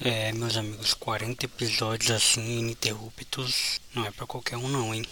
É, 0.00 0.32
meus 0.32 0.56
amigos, 0.56 0.94
40 0.94 1.44
episódios 1.44 2.12
assim 2.12 2.60
ininterruptos 2.60 3.80
não 3.92 4.06
é 4.06 4.12
pra 4.12 4.28
qualquer 4.28 4.56
um 4.56 4.68
não, 4.68 4.94
hein? 4.94 5.04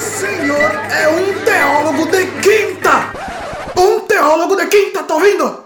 senhor 0.00 0.70
é 0.90 1.08
um 1.08 1.44
teólogo 1.44 2.06
de 2.06 2.26
quinta! 2.40 3.12
Um 3.76 4.00
teólogo 4.00 4.56
de 4.56 4.66
quinta, 4.66 5.04
tá 5.04 5.14
ouvindo? 5.14 5.64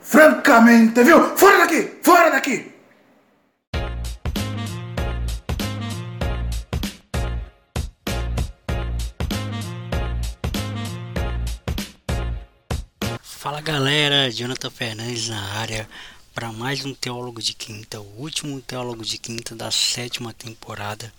Francamente, 0.00 1.02
viu? 1.02 1.36
Fora 1.36 1.58
daqui! 1.58 1.98
Fora 2.00 2.30
daqui! 2.30 2.73
Galera, 13.64 14.30
Jonathan 14.30 14.68
Fernandes 14.68 15.28
na 15.28 15.40
área 15.54 15.88
para 16.34 16.52
mais 16.52 16.84
um 16.84 16.92
Teólogo 16.92 17.40
de 17.40 17.54
Quinta, 17.54 17.98
o 17.98 18.20
último 18.20 18.60
Teólogo 18.60 19.02
de 19.02 19.16
Quinta 19.16 19.56
da 19.56 19.70
sétima 19.70 20.34
temporada. 20.34 21.10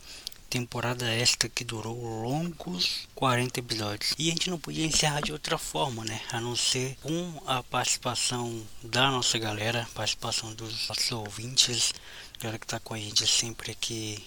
Temporada 0.47 1.11
esta 1.11 1.49
que 1.49 1.63
durou 1.63 1.99
longos 2.21 3.07
40 3.15 3.59
episódios. 3.59 4.13
E 4.19 4.27
a 4.27 4.31
gente 4.31 4.51
não 4.51 4.59
podia 4.59 4.85
encerrar 4.85 5.21
de 5.21 5.31
outra 5.31 5.57
forma, 5.57 6.05
né? 6.05 6.21
A 6.31 6.39
não 6.39 6.55
ser 6.55 6.95
com 7.01 7.41
a 7.47 7.63
participação 7.63 8.63
da 8.83 9.09
nossa 9.09 9.39
galera, 9.39 9.87
participação 9.95 10.53
dos 10.53 10.87
nossos 10.87 11.11
ouvintes, 11.13 11.95
galera 12.39 12.59
que 12.59 12.67
tá 12.67 12.79
com 12.79 12.93
a 12.93 12.99
gente 12.99 13.25
sempre 13.25 13.71
aqui 13.71 14.23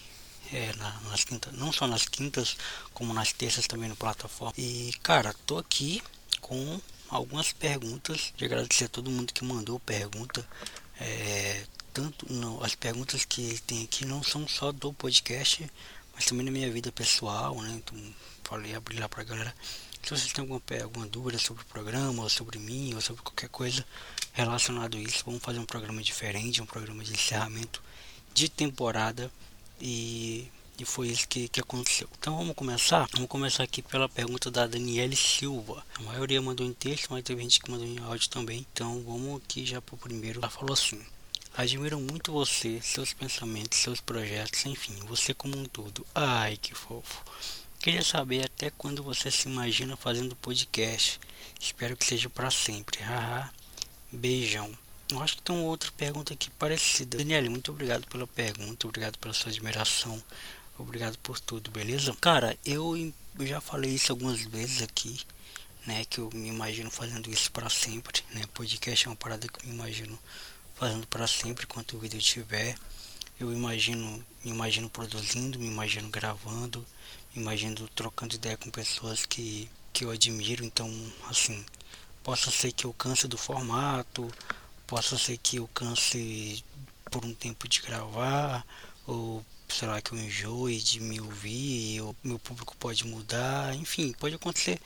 é, 0.53 0.75
na, 0.75 0.91
nas 1.03 1.23
quintas, 1.23 1.53
não 1.53 1.71
só 1.71 1.87
nas 1.87 2.09
quintas, 2.09 2.57
como 2.93 3.15
nas 3.15 3.33
terças 3.33 3.69
também 3.69 3.89
no 3.89 3.95
plataforma. 3.95 4.55
E 4.59 4.93
cara, 5.05 5.33
tô 5.47 5.57
aqui 5.57 6.03
com 6.41 6.81
algumas 7.09 7.53
perguntas. 7.53 8.33
De 8.37 8.45
agradecer 8.45 8.85
a 8.85 8.89
todo 8.89 9.11
mundo 9.11 9.33
que 9.33 9.45
mandou 9.45 9.79
pergunta. 9.81 10.47
É, 11.01 11.65
tanto 11.93 12.33
não, 12.33 12.63
as 12.63 12.75
perguntas 12.75 13.25
que 13.25 13.61
tem 13.67 13.85
aqui 13.85 14.05
não 14.05 14.23
são 14.23 14.47
só 14.47 14.73
do 14.73 14.93
podcast, 14.93 15.69
mas 16.15 16.27
também 16.27 16.45
na 16.45 16.51
minha 16.51 16.71
vida 16.71 16.93
pessoal, 16.93 17.61
né? 17.61 17.73
Então 17.77 17.97
falei 18.45 18.75
abrir 18.75 18.99
lá 18.99 19.09
pra 19.09 19.25
galera. 19.25 19.55
Se 20.03 20.11
vocês 20.11 20.33
têm 20.33 20.43
alguma, 20.43 20.63
alguma 20.83 21.07
dúvida 21.07 21.39
sobre 21.39 21.63
o 21.63 21.67
programa, 21.67 22.23
ou 22.23 22.29
sobre 22.29 22.59
mim, 22.59 22.95
ou 22.95 23.01
sobre 23.01 23.23
qualquer 23.23 23.49
coisa 23.49 23.85
relacionado 24.33 24.97
a 24.97 25.01
isso, 25.01 25.25
vamos 25.25 25.43
fazer 25.43 25.59
um 25.59 25.67
programa 25.67 26.03
diferente, 26.03 26.63
um 26.63 26.67
programa 26.67 27.05
de 27.05 27.13
encerramento 27.13 27.83
de 28.33 28.49
temporada. 28.49 29.31
E 29.81 30.51
e 30.79 30.85
foi 30.85 31.09
isso 31.09 31.29
que, 31.29 31.49
que 31.49 31.61
aconteceu. 31.61 32.09
Então 32.19 32.37
vamos 32.37 32.55
começar? 32.55 33.09
Vamos 33.13 33.29
começar 33.29 33.65
aqui 33.65 33.83
pela 33.83 34.09
pergunta 34.09 34.51
da 34.51 34.67
Daniele 34.67 35.17
Silva. 35.17 35.85
A 35.97 36.03
maioria 36.03 36.41
mandou 36.41 36.67
em 36.67 36.73
texto, 36.73 37.09
mas 37.11 37.25
teve 37.25 37.43
gente 37.43 37.61
que 37.61 37.71
mandou 37.71 37.87
em 37.87 37.99
áudio 37.99 38.29
também. 38.31 38.67
Então 38.73 39.03
vamos 39.03 39.43
aqui 39.43 39.67
já 39.67 39.83
para 39.83 39.95
o 39.95 39.99
primeiro. 39.99 40.41
Ela 40.41 40.51
falou 40.51 40.73
assim. 40.73 41.05
Admiro 41.57 41.99
muito 41.99 42.31
você, 42.31 42.81
seus 42.81 43.13
pensamentos, 43.13 43.79
seus 43.79 44.01
projetos, 44.01 44.65
enfim, 44.65 44.95
você 45.09 45.35
como 45.35 45.59
um 45.59 45.65
todo. 45.65 46.07
Ai, 46.15 46.57
que 46.57 46.73
fofo. 46.73 47.25
Queria 47.81 48.03
saber 48.03 48.45
até 48.45 48.71
quando 48.71 49.03
você 49.03 49.31
se 49.31 49.49
imagina 49.49 49.97
fazendo 49.97 50.37
podcast. 50.37 51.19
Espero 51.61 51.97
que 51.97 52.05
seja 52.05 52.31
para 52.31 52.51
sempre. 52.51 53.03
Haha. 53.03 53.53
Beijão. 54.13 54.73
Eu 55.11 55.23
acho 55.23 55.37
que 55.37 55.43
tem 55.43 55.57
outra 55.57 55.91
pergunta 55.93 56.35
aqui 56.35 56.51
parecida. 56.51 57.17
Daniele, 57.17 57.49
muito 57.49 57.71
obrigado 57.71 58.07
pela 58.09 58.27
pergunta, 58.27 58.87
obrigado 58.87 59.19
pela 59.19 59.33
sua 59.33 59.51
admiração. 59.51 60.23
Obrigado 60.79 61.19
por 61.19 61.41
tudo, 61.41 61.73
beleza? 61.73 62.15
Cara, 62.21 62.57
eu, 62.65 62.97
eu 63.37 63.47
já 63.47 63.61
falei 63.61 63.91
isso 63.91 64.13
algumas 64.13 64.41
vezes 64.43 64.81
aqui, 64.81 65.21
né? 65.85 66.05
Que 66.05 66.21
eu 66.21 66.31
me 66.33 66.49
imagino 66.49 66.89
fazendo 66.89 67.29
isso 67.29 67.51
para 67.51 67.69
sempre, 67.69 68.23
né? 68.33 68.45
Podcast 68.55 69.05
é 69.05 69.11
uma 69.11 69.17
parada 69.17 69.49
que 69.49 69.59
eu 69.59 69.69
me 69.69 69.75
imagino 69.75 70.17
fazendo 70.77 71.05
para 71.09 71.27
sempre 71.27 71.65
enquanto 71.65 71.97
o 71.97 71.99
vídeo 71.99 72.21
tiver. 72.21 72.77
Eu 73.41 73.53
imagino, 73.53 74.25
me 74.45 74.53
imagino 74.53 74.89
produzindo, 74.89 75.59
me 75.59 75.67
imagino 75.67 76.09
gravando, 76.11 76.87
me 77.35 77.43
imagino 77.43 77.89
trocando 77.89 78.37
ideia 78.37 78.57
com 78.57 78.71
pessoas 78.71 79.27
que, 79.27 79.69
que 79.93 80.05
eu 80.05 80.11
admiro. 80.13 80.65
Então, 80.65 80.89
assim, 81.29 81.67
possa 82.23 82.53
ser 82.53 82.71
que 82.71 82.85
eu 82.85 82.93
canse 82.93 83.27
do 83.27 83.37
formato, 83.37 84.33
possa 84.87 85.19
ser 85.19 85.39
que 85.39 85.57
eu 85.57 85.67
canse 85.75 86.65
por 87.11 87.25
um 87.25 87.35
tempo 87.35 87.67
de 87.67 87.83
gravar, 87.83 88.65
ou 89.05 89.45
sei 89.69 89.89
lá, 89.89 90.01
que 90.01 90.13
eu 90.13 90.19
enjoe 90.19 90.79
de 90.79 91.01
me 91.01 91.21
ouvir, 91.21 92.01
o 92.03 92.17
meu 92.23 92.39
público 92.39 92.77
pode 92.77 93.07
mudar, 93.07 93.75
enfim, 93.75 94.13
pode 94.19 94.35
acontecer 94.35 94.81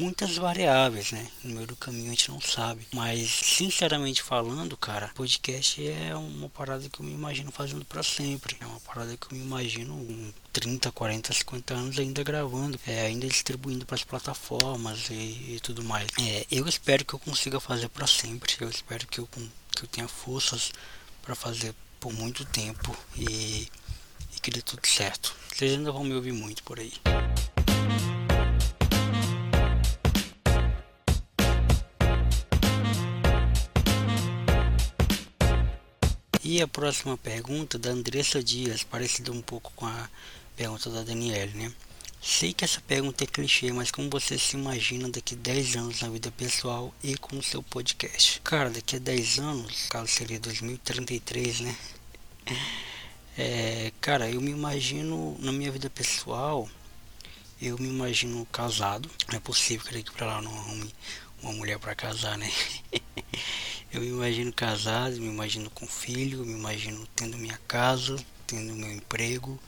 muitas 0.00 0.36
variáveis, 0.36 1.12
né? 1.12 1.28
No 1.44 1.54
meio 1.54 1.66
do 1.66 1.76
caminho 1.76 2.06
a 2.06 2.10
gente 2.10 2.30
não 2.30 2.40
sabe. 2.40 2.86
Mas, 2.92 3.28
sinceramente 3.30 4.22
falando, 4.22 4.76
cara, 4.76 5.10
podcast 5.14 5.86
é 5.86 6.14
uma 6.16 6.48
parada 6.48 6.88
que 6.88 7.00
eu 7.00 7.04
me 7.04 7.12
imagino 7.12 7.52
fazendo 7.52 7.84
para 7.84 8.02
sempre. 8.02 8.56
É 8.60 8.66
uma 8.66 8.80
parada 8.80 9.16
que 9.16 9.26
eu 9.32 9.38
me 9.38 9.44
imagino 9.44 9.94
com 9.94 10.32
30, 10.52 10.90
40, 10.90 11.32
50 11.32 11.74
anos 11.74 11.98
ainda 11.98 12.22
gravando, 12.24 12.80
é, 12.86 13.02
ainda 13.02 13.26
distribuindo 13.26 13.84
para 13.84 13.96
as 13.96 14.04
plataformas 14.04 15.10
e, 15.10 15.54
e, 15.54 15.60
tudo 15.62 15.84
mais. 15.84 16.06
É, 16.18 16.46
eu 16.50 16.66
espero 16.66 17.04
que 17.04 17.14
eu 17.14 17.18
consiga 17.18 17.60
fazer 17.60 17.88
para 17.88 18.06
sempre. 18.06 18.54
Eu 18.58 18.70
espero 18.70 19.06
que 19.06 19.20
eu, 19.20 19.28
que 19.76 19.84
eu 19.84 19.88
tenha 19.88 20.08
forças 20.08 20.72
para 21.22 21.34
fazer 21.34 21.74
por 22.00 22.12
muito 22.14 22.46
tempo 22.46 22.96
e 23.14 23.68
que 24.40 24.50
dê 24.50 24.62
tudo 24.62 24.86
certo. 24.86 25.34
Vocês 25.54 25.72
ainda 25.72 25.92
vão 25.92 26.04
me 26.04 26.14
ouvir 26.14 26.32
muito 26.32 26.62
por 26.62 26.78
aí. 26.80 26.92
E 36.42 36.60
a 36.62 36.66
próxima 36.66 37.16
pergunta 37.16 37.78
da 37.78 37.90
Andressa 37.90 38.42
Dias, 38.42 38.82
parecida 38.82 39.30
um 39.30 39.42
pouco 39.42 39.72
com 39.76 39.86
a 39.86 40.08
pergunta 40.56 40.90
da 40.90 41.02
Daniela, 41.02 41.52
né? 41.52 41.72
Sei 42.22 42.52
que 42.52 42.64
essa 42.64 42.80
pergunta 42.80 43.24
é 43.24 43.26
clichê, 43.26 43.72
mas 43.72 43.90
como 43.90 44.10
você 44.10 44.36
se 44.36 44.56
imagina 44.56 45.08
daqui 45.08 45.36
10 45.36 45.76
anos 45.76 46.00
na 46.00 46.08
vida 46.08 46.30
pessoal 46.30 46.94
e 47.02 47.16
com 47.16 47.38
o 47.38 47.42
seu 47.42 47.62
podcast? 47.62 48.40
Cara, 48.42 48.68
daqui 48.68 48.96
a 48.96 48.98
10 48.98 49.38
anos, 49.38 49.86
caso 49.88 50.08
seria 50.08 50.40
2033, 50.40 51.60
né? 51.60 51.76
É, 53.38 53.92
cara, 54.00 54.30
eu 54.30 54.40
me 54.40 54.50
imagino 54.50 55.36
na 55.38 55.52
minha 55.52 55.70
vida 55.70 55.88
pessoal, 55.88 56.68
eu 57.60 57.78
me 57.78 57.88
imagino 57.88 58.44
casado. 58.46 59.08
Não 59.28 59.36
é 59.36 59.40
possível 59.40 59.86
que 59.86 59.94
daqui 59.94 60.10
pra 60.12 60.26
lá 60.26 60.42
não 60.42 60.54
arrume 60.56 60.92
uma 61.42 61.52
mulher 61.52 61.78
para 61.78 61.94
casar, 61.94 62.36
né? 62.36 62.50
eu 63.92 64.00
me 64.00 64.08
imagino 64.08 64.52
casado, 64.52 65.20
me 65.20 65.28
imagino 65.28 65.70
com 65.70 65.86
filho, 65.86 66.44
me 66.44 66.52
imagino 66.52 67.06
tendo 67.16 67.38
minha 67.38 67.58
casa, 67.68 68.16
tendo 68.46 68.74
meu 68.74 68.90
emprego 68.92 69.58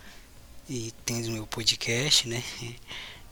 e 0.69 0.93
tendo 1.05 1.31
meu 1.31 1.47
podcast, 1.47 2.29
né? 2.29 2.43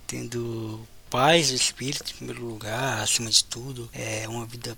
tendo 0.06 0.86
paz, 1.10 1.50
espírito 1.50 2.12
em 2.12 2.16
primeiro 2.16 2.44
lugar, 2.44 3.02
acima 3.02 3.30
de 3.30 3.44
tudo. 3.44 3.90
É 3.92 4.28
uma 4.28 4.46
vida 4.46 4.76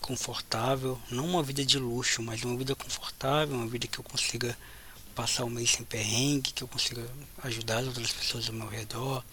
confortável, 0.00 0.98
não 1.10 1.26
uma 1.26 1.42
vida 1.42 1.64
de 1.64 1.78
luxo, 1.78 2.22
mas 2.22 2.42
uma 2.42 2.56
vida 2.56 2.74
confortável, 2.74 3.56
uma 3.56 3.66
vida 3.66 3.86
que 3.86 3.98
eu 3.98 4.04
consiga 4.04 4.56
passar 5.14 5.44
o 5.44 5.50
mês 5.50 5.70
sem 5.70 5.84
perrengue, 5.84 6.52
que 6.52 6.62
eu 6.62 6.68
consiga 6.68 7.06
ajudar 7.42 7.78
as 7.78 7.86
outras 7.86 8.10
pessoas 8.12 8.48
ao 8.48 8.54
meu 8.54 8.68
redor, 8.68 9.24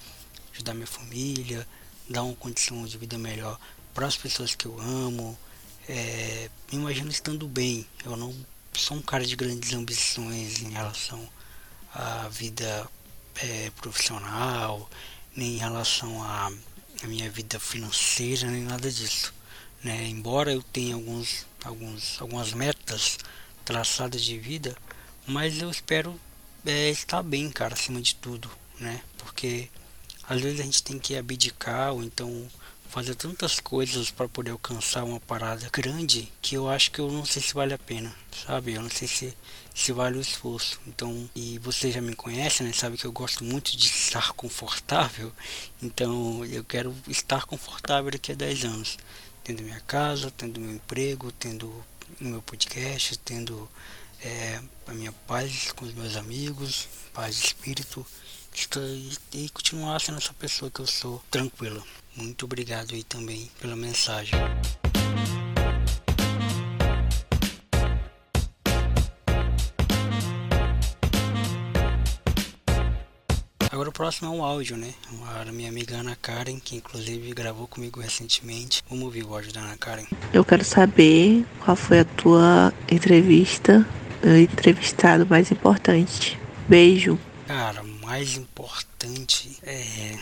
ajudar 0.53 0.73
minha 0.73 0.87
família, 0.87 1.67
dar 2.09 2.23
uma 2.23 2.35
condição 2.35 2.85
de 2.85 2.97
vida 2.97 3.17
melhor 3.17 3.59
para 3.93 4.07
as 4.07 4.17
pessoas 4.17 4.55
que 4.55 4.65
eu 4.65 4.79
amo. 4.79 5.37
É, 5.87 6.49
me 6.71 6.79
imagino 6.79 7.09
estando 7.09 7.47
bem. 7.47 7.85
Eu 8.05 8.15
não 8.15 8.33
sou 8.73 8.97
um 8.97 9.01
cara 9.01 9.25
de 9.25 9.35
grandes 9.35 9.73
ambições 9.73 10.61
em 10.61 10.69
relação 10.69 11.27
à 11.93 12.27
vida 12.29 12.87
é, 13.35 13.71
profissional, 13.71 14.89
nem 15.35 15.55
em 15.55 15.57
relação 15.57 16.23
à, 16.23 16.51
à 17.03 17.07
minha 17.07 17.29
vida 17.29 17.59
financeira, 17.59 18.49
nem 18.49 18.63
nada 18.63 18.91
disso. 18.91 19.33
Né? 19.83 20.07
Embora 20.07 20.51
eu 20.51 20.61
tenha 20.61 20.95
alguns, 20.95 21.45
alguns, 21.63 22.21
algumas 22.21 22.53
metas 22.53 23.17
traçadas 23.63 24.23
de 24.23 24.37
vida, 24.37 24.75
mas 25.29 25.61
eu 25.61 25.69
espero 25.69 26.19
é, 26.65 26.89
estar 26.89 27.21
bem, 27.21 27.49
cara, 27.49 27.73
acima 27.73 28.01
de 28.01 28.15
tudo, 28.15 28.49
né? 28.79 29.01
Porque 29.17 29.69
às 30.27 30.41
vezes 30.41 30.59
a 30.59 30.63
gente 30.63 30.83
tem 30.83 30.99
que 30.99 31.15
abdicar 31.15 31.93
ou 31.93 32.03
então 32.03 32.47
fazer 32.89 33.13
tantas 33.13 33.59
coisas 33.59 34.09
para 34.09 34.27
poder 34.27 34.49
alcançar 34.49 35.03
uma 35.03 35.19
parada 35.19 35.69
grande 35.71 36.31
que 36.41 36.55
eu 36.55 36.67
acho 36.67 36.89
que 36.89 36.99
eu 36.99 37.11
não 37.11 37.23
sei 37.23 37.41
se 37.41 37.53
vale 37.53 37.73
a 37.73 37.77
pena, 37.77 38.13
sabe? 38.45 38.73
Eu 38.73 38.81
não 38.81 38.89
sei 38.89 39.07
se, 39.07 39.37
se 39.75 39.91
vale 39.91 40.17
o 40.17 40.21
esforço. 40.21 40.81
Então, 40.87 41.29
e 41.35 41.59
você 41.59 41.91
já 41.91 42.01
me 42.01 42.15
conhece, 42.15 42.63
né? 42.63 42.73
Sabe 42.73 42.97
que 42.97 43.05
eu 43.05 43.11
gosto 43.11 43.43
muito 43.43 43.77
de 43.77 43.85
estar 43.85 44.33
confortável. 44.33 45.31
Então, 45.81 46.43
eu 46.45 46.63
quero 46.63 46.95
estar 47.07 47.45
confortável 47.45 48.09
daqui 48.09 48.31
a 48.31 48.35
10 48.35 48.65
anos. 48.65 48.97
Tendo 49.43 49.61
minha 49.61 49.79
casa, 49.81 50.31
tendo 50.31 50.59
meu 50.59 50.71
emprego, 50.71 51.31
tendo 51.31 51.71
meu 52.19 52.41
podcast, 52.41 53.17
tendo 53.19 53.69
é, 54.23 54.59
a 54.87 54.93
minha 54.93 55.11
paz 55.27 55.71
com 55.71 55.85
os 55.85 55.93
meus 55.93 56.15
amigos, 56.15 56.87
paz 57.13 57.35
de 57.35 57.45
espírito, 57.47 58.05
e, 59.33 59.49
continuar 59.49 60.01
sendo 60.01 60.17
essa 60.17 60.33
pessoa 60.33 60.69
que 60.69 60.81
eu 60.81 60.87
sou, 60.87 61.23
tranquila. 61.31 61.81
Muito 62.15 62.45
obrigado 62.45 62.93
aí 62.93 63.03
também 63.03 63.49
pela 63.59 63.75
mensagem. 63.75 64.37
Agora 73.71 73.89
o 73.89 73.93
próximo 73.93 74.27
é 74.27 74.35
um 74.35 74.43
áudio, 74.43 74.75
né? 74.75 74.93
A 75.47 75.51
minha 75.53 75.69
amiga 75.69 75.95
Ana 75.95 76.17
Karen, 76.21 76.59
que 76.59 76.75
inclusive 76.75 77.31
gravou 77.33 77.65
comigo 77.65 78.01
recentemente. 78.01 78.83
Vamos 78.89 79.05
ouvir 79.05 79.23
o 79.23 79.33
áudio 79.33 79.53
da 79.53 79.61
Ana 79.61 79.77
Karen. 79.77 80.05
Eu 80.33 80.43
quero 80.43 80.65
saber 80.65 81.45
qual 81.63 81.77
foi 81.77 81.99
a 81.99 82.05
tua 82.05 82.73
entrevista, 82.91 83.87
entrevistado 84.23 85.25
mais 85.25 85.51
importante. 85.51 86.39
Beijo. 86.67 87.19
Cara, 87.47 87.83
mais 87.83 88.37
importante 88.37 89.57
é. 89.63 90.17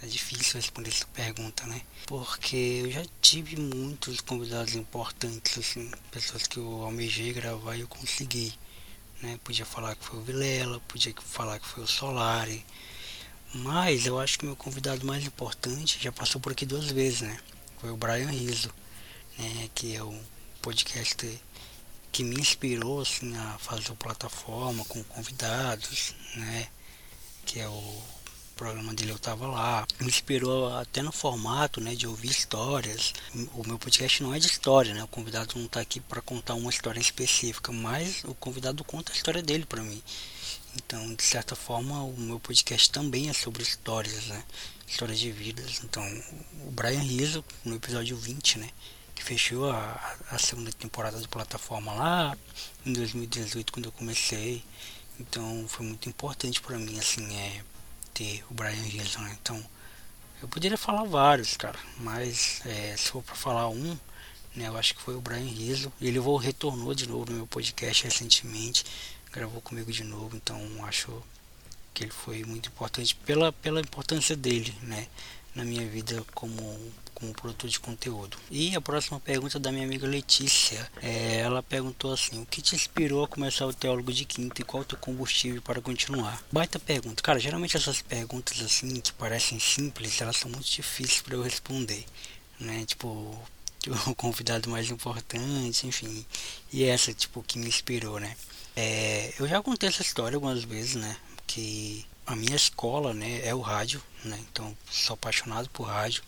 É 0.00 0.06
difícil 0.06 0.60
responder 0.60 0.90
essa 0.90 1.06
pergunta, 1.06 1.66
né? 1.66 1.82
Porque 2.06 2.82
eu 2.84 2.90
já 2.90 3.02
tive 3.20 3.56
muitos 3.56 4.20
convidados 4.20 4.76
importantes, 4.76 5.58
assim, 5.58 5.90
pessoas 6.12 6.46
que 6.46 6.58
eu 6.58 6.82
almejei 6.84 7.32
gravar 7.32 7.74
e 7.74 7.80
eu 7.80 7.88
consegui. 7.88 8.54
Né? 9.20 9.40
Podia 9.42 9.66
falar 9.66 9.96
que 9.96 10.04
foi 10.04 10.20
o 10.20 10.22
Vilela, 10.22 10.80
podia 10.86 11.12
falar 11.20 11.58
que 11.58 11.66
foi 11.66 11.82
o 11.82 11.86
Solari, 11.88 12.64
mas 13.52 14.06
eu 14.06 14.20
acho 14.20 14.38
que 14.38 14.46
meu 14.46 14.54
convidado 14.54 15.04
mais 15.04 15.24
importante 15.24 15.98
já 16.00 16.12
passou 16.12 16.40
por 16.40 16.52
aqui 16.52 16.64
duas 16.64 16.90
vezes, 16.90 17.22
né? 17.22 17.36
Foi 17.80 17.90
o 17.90 17.96
Brian 17.96 18.30
Rizzo, 18.30 18.72
né? 19.36 19.68
Que 19.74 19.96
é 19.96 20.04
um 20.04 20.20
podcast 20.62 21.40
que 22.18 22.24
me 22.24 22.34
inspirou 22.34 23.00
assim, 23.00 23.32
a 23.36 23.58
fazer 23.60 23.92
o 23.92 23.94
plataforma 23.94 24.84
com 24.86 25.04
convidados, 25.04 26.16
né? 26.34 26.66
Que 27.46 27.60
é 27.60 27.68
o 27.68 28.02
programa 28.56 28.92
dele 28.92 29.12
eu 29.12 29.18
tava 29.20 29.46
lá. 29.46 29.86
Me 30.00 30.08
inspirou 30.08 30.76
até 30.76 31.00
no 31.00 31.12
formato, 31.12 31.80
né, 31.80 31.94
de 31.94 32.08
ouvir 32.08 32.28
histórias. 32.28 33.14
O 33.54 33.64
meu 33.64 33.78
podcast 33.78 34.20
não 34.20 34.34
é 34.34 34.40
de 34.40 34.48
história, 34.48 34.92
né? 34.94 35.04
O 35.04 35.06
convidado 35.06 35.56
não 35.56 35.68
tá 35.68 35.78
aqui 35.80 36.00
para 36.00 36.20
contar 36.20 36.54
uma 36.54 36.70
história 36.70 36.98
específica, 36.98 37.70
mas 37.70 38.24
o 38.24 38.34
convidado 38.34 38.82
conta 38.82 39.12
a 39.12 39.14
história 39.14 39.40
dele 39.40 39.64
para 39.64 39.84
mim. 39.84 40.02
Então, 40.74 41.14
de 41.14 41.22
certa 41.22 41.54
forma, 41.54 42.02
o 42.02 42.18
meu 42.18 42.40
podcast 42.40 42.90
também 42.90 43.28
é 43.28 43.32
sobre 43.32 43.62
histórias, 43.62 44.26
né? 44.26 44.42
Histórias 44.88 45.20
de 45.20 45.30
vidas. 45.30 45.82
Então, 45.84 46.02
o 46.66 46.72
Brian 46.72 46.98
Rizzo, 46.98 47.44
no 47.64 47.76
episódio 47.76 48.16
20, 48.16 48.58
né? 48.58 48.70
Que 49.18 49.24
fechou 49.24 49.68
a, 49.68 50.16
a 50.30 50.38
segunda 50.38 50.70
temporada 50.70 51.18
da 51.18 51.26
plataforma 51.26 51.92
lá 51.92 52.38
em 52.86 52.92
2018, 52.92 53.72
quando 53.72 53.86
eu 53.86 53.92
comecei. 53.92 54.64
Então, 55.18 55.66
foi 55.66 55.84
muito 55.84 56.08
importante 56.08 56.60
para 56.60 56.78
mim, 56.78 56.96
assim, 57.00 57.34
é, 57.36 57.64
ter 58.14 58.44
o 58.48 58.54
Brian 58.54 58.82
Rizzo, 58.82 59.18
né? 59.18 59.36
Então, 59.42 59.60
eu 60.40 60.46
poderia 60.46 60.78
falar 60.78 61.02
vários, 61.02 61.56
cara, 61.56 61.78
mas 61.96 62.60
é, 62.64 62.96
se 62.96 63.10
for 63.10 63.24
para 63.24 63.34
falar 63.34 63.68
um, 63.68 63.98
né, 64.54 64.68
eu 64.68 64.76
acho 64.76 64.94
que 64.94 65.02
foi 65.02 65.16
o 65.16 65.20
Brian 65.20 65.44
Rizzo. 65.44 65.92
Ele 66.00 66.20
retornou 66.40 66.94
de 66.94 67.08
novo 67.08 67.26
no 67.26 67.38
meu 67.38 67.46
podcast 67.48 68.04
recentemente 68.04 68.84
gravou 69.32 69.60
comigo 69.60 69.92
de 69.92 70.04
novo, 70.04 70.36
então 70.36 70.60
acho 70.84 71.22
que 71.92 72.04
ele 72.04 72.12
foi 72.12 72.44
muito 72.44 72.68
importante 72.68 73.14
pela, 73.14 73.52
pela 73.52 73.80
importância 73.80 74.36
dele, 74.36 74.74
né, 74.82 75.06
na 75.58 75.64
minha 75.64 75.86
vida 75.86 76.24
como, 76.34 76.78
como 77.14 77.34
produtor 77.34 77.68
de 77.68 77.80
conteúdo. 77.80 78.38
E 78.48 78.76
a 78.76 78.80
próxima 78.80 79.18
pergunta 79.18 79.58
é 79.58 79.60
da 79.60 79.72
minha 79.72 79.84
amiga 79.84 80.06
Letícia, 80.06 80.88
é, 81.02 81.40
ela 81.40 81.62
perguntou 81.62 82.12
assim, 82.12 82.40
o 82.40 82.46
que 82.46 82.62
te 82.62 82.76
inspirou 82.76 83.24
a 83.24 83.28
começar 83.28 83.66
o 83.66 83.74
Teólogo 83.74 84.12
de 84.12 84.24
Quinta 84.24 84.62
e 84.62 84.64
qual 84.64 84.82
é 84.82 84.84
o 84.84 84.88
teu 84.88 84.98
combustível 84.98 85.60
para 85.60 85.80
continuar? 85.80 86.40
Baita 86.52 86.78
pergunta, 86.78 87.22
cara, 87.22 87.40
geralmente 87.40 87.76
essas 87.76 88.00
perguntas 88.00 88.60
assim, 88.60 89.00
que 89.00 89.12
parecem 89.12 89.58
simples, 89.58 90.20
elas 90.20 90.36
são 90.36 90.50
muito 90.50 90.70
difíceis 90.70 91.20
para 91.20 91.34
eu 91.34 91.42
responder, 91.42 92.04
né, 92.60 92.84
tipo, 92.86 93.36
o 94.06 94.14
convidado 94.14 94.70
mais 94.70 94.88
importante, 94.88 95.86
enfim, 95.88 96.24
e 96.72 96.84
essa, 96.84 97.12
tipo, 97.12 97.42
que 97.42 97.58
me 97.58 97.66
inspirou, 97.66 98.20
né? 98.20 98.36
É, 98.76 99.34
eu 99.40 99.48
já 99.48 99.60
contei 99.60 99.88
essa 99.88 100.02
história 100.02 100.36
algumas 100.36 100.62
vezes, 100.62 100.94
né? 100.94 101.16
Que 101.48 102.06
a 102.28 102.36
minha 102.36 102.54
escola, 102.54 103.14
né, 103.14 103.40
é 103.42 103.54
o 103.54 103.60
rádio, 103.60 104.02
né? 104.22 104.38
Então, 104.50 104.76
sou 104.90 105.14
apaixonado 105.14 105.68
por 105.70 105.84
rádio. 105.84 106.22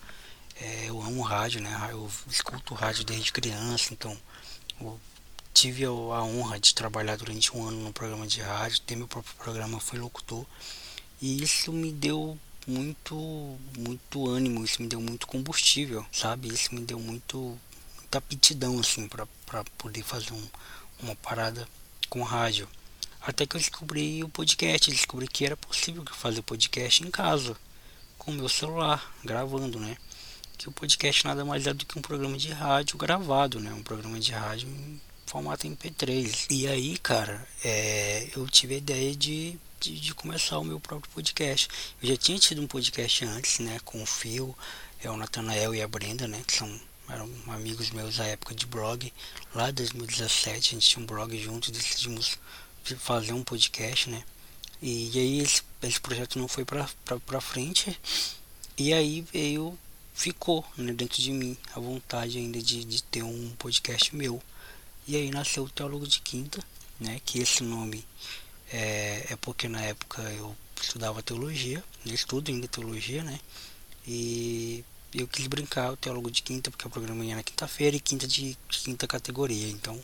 É, 0.57 0.87
eu 0.89 1.01
amo 1.03 1.21
rádio, 1.21 1.61
né? 1.61 1.89
Eu 1.91 2.11
escuto 2.27 2.75
rádio 2.75 3.05
desde 3.05 3.31
criança, 3.33 3.93
então 3.93 4.17
tive 5.53 5.85
a 5.85 5.91
honra 5.91 6.59
de 6.59 6.75
trabalhar 6.75 7.17
durante 7.17 7.55
um 7.55 7.67
ano 7.69 7.83
no 7.83 7.93
programa 7.93 8.27
de 8.27 8.41
rádio, 8.41 8.81
ter 8.81 8.97
meu 8.97 9.07
próprio 9.07 9.35
programa, 9.37 9.79
fui 9.79 9.99
locutor. 9.99 10.47
E 11.21 11.43
isso 11.43 11.71
me 11.71 11.93
deu 11.93 12.39
muito, 12.67 13.59
muito 13.77 14.27
ânimo, 14.27 14.65
isso 14.65 14.81
me 14.81 14.89
deu 14.89 15.03
muito 15.03 15.27
combustível, 15.27 16.05
sabe? 16.11 16.49
Isso 16.49 16.75
me 16.75 16.81
deu 16.81 16.99
muito, 16.99 17.59
muita 17.99 18.19
aptidão, 18.19 18.81
assim, 18.81 19.07
para 19.07 19.65
poder 19.77 20.03
fazer 20.03 20.33
um, 20.33 20.49
uma 21.03 21.15
parada 21.17 21.69
com 22.09 22.23
rádio. 22.23 22.67
Até 23.21 23.47
que 23.47 23.57
eu 23.57 23.61
descobri 23.61 24.25
o 24.25 24.29
podcast, 24.29 24.91
descobri 24.91 25.29
que 25.29 25.45
era 25.45 25.57
possível 25.57 26.03
fazer 26.13 26.41
podcast 26.43 27.05
em 27.05 27.11
casa, 27.11 27.57
com 28.19 28.31
o 28.31 28.35
meu 28.35 28.49
celular, 28.49 29.15
gravando, 29.23 29.79
né? 29.79 29.97
Que 30.57 30.69
o 30.69 30.73
podcast 30.73 31.25
nada 31.27 31.45
mais 31.45 31.67
é 31.67 31.75
do 31.75 31.85
que 31.85 31.99
um 31.99 32.03
programa 32.03 32.37
de 32.37 32.51
rádio 32.51 32.97
gravado, 32.97 33.61
né? 33.61 33.73
Um 33.73 33.83
programa 33.83 34.19
de 34.19 34.33
rádio 34.33 34.69
em 34.69 35.01
formato 35.27 35.67
MP3. 35.67 36.47
E 36.51 36.67
aí, 36.67 36.99
cara, 36.99 37.47
é, 37.63 38.29
eu 38.35 38.49
tive 38.49 38.75
a 38.75 38.79
ideia 38.79 39.15
de, 39.15 39.59
de, 39.79 40.01
de, 40.01 40.15
começar 40.15 40.59
o 40.59 40.65
meu 40.65 40.81
próprio 40.81 41.13
podcast. 41.13 41.69
Eu 42.03 42.09
já 42.09 42.17
tinha 42.17 42.39
tido 42.39 42.63
um 42.63 42.67
podcast 42.67 43.25
antes, 43.27 43.59
né? 43.59 43.79
Com 43.85 44.03
o 44.03 44.07
Phil, 44.07 44.57
é 45.03 45.11
o 45.11 45.17
Natanael 45.17 45.75
e 45.75 45.83
a 45.83 45.89
Brenda, 45.89 46.27
né? 46.27 46.43
Que 46.47 46.55
são 46.57 46.81
eram 47.13 47.29
amigos 47.49 47.91
meus 47.91 48.17
da 48.17 48.25
época 48.25 48.55
de 48.55 48.67
blog. 48.67 49.13
Lá 49.55 49.71
em 49.71 49.75
2017 49.75 50.57
a 50.57 50.75
gente 50.75 50.89
tinha 50.89 51.03
um 51.03 51.07
blog 51.07 51.37
junto, 51.39 51.73
decidimos 51.73 52.39
fazer 52.99 53.33
um 53.33 53.43
podcast, 53.43 54.09
né? 54.11 54.23
E, 54.83 55.11
e 55.15 55.19
aí 55.19 55.41
esse, 55.41 55.63
esse 55.83 56.01
projeto 56.01 56.39
não 56.39 56.49
foi 56.49 56.65
pra, 56.65 56.89
pra, 57.05 57.19
pra 57.21 57.41
frente. 57.41 57.99
E 58.79 58.93
aí 58.93 59.25
veio, 59.33 59.79
ficou 60.15 60.65
né, 60.77 60.93
dentro 60.93 61.21
de 61.21 61.33
mim 61.33 61.57
a 61.75 61.81
vontade 61.81 62.39
ainda 62.39 62.61
de, 62.63 62.85
de 62.85 63.03
ter 63.03 63.23
um 63.23 63.51
podcast 63.59 64.15
meu. 64.17 64.43
E 65.07 65.17
aí 65.17 65.31
nasceu 65.31 65.65
o 65.65 65.71
Teólogo 65.71 66.07
de 66.07 66.21
Quinta, 66.21 66.63
né? 66.99 67.21
Que 67.25 67.41
esse 67.41 67.63
nome 67.63 68.05
é, 68.73 69.27
é 69.31 69.37
porque 69.37 69.69
na 69.69 69.81
época 69.83 70.23
eu 70.23 70.57
estudava 70.81 71.23
teologia, 71.23 71.83
eu 72.07 72.15
estudo 72.15 72.51
ainda 72.51 72.69
teologia, 72.69 73.23
né? 73.23 73.39
E 74.07 74.85
eu 75.13 75.27
quis 75.27 75.47
brincar 75.47 75.93
o 75.93 75.97
teólogo 75.97 76.31
de 76.31 76.43
quinta, 76.43 76.71
porque 76.71 76.87
o 76.87 76.91
programa 76.91 77.25
ia 77.25 77.35
na 77.35 77.43
quinta-feira 77.43 77.97
e 77.97 78.01
quinta 78.01 78.27
de, 78.27 78.57
de, 78.69 78.79
quinta 78.79 79.07
categoria. 79.07 79.69
Então 79.69 80.01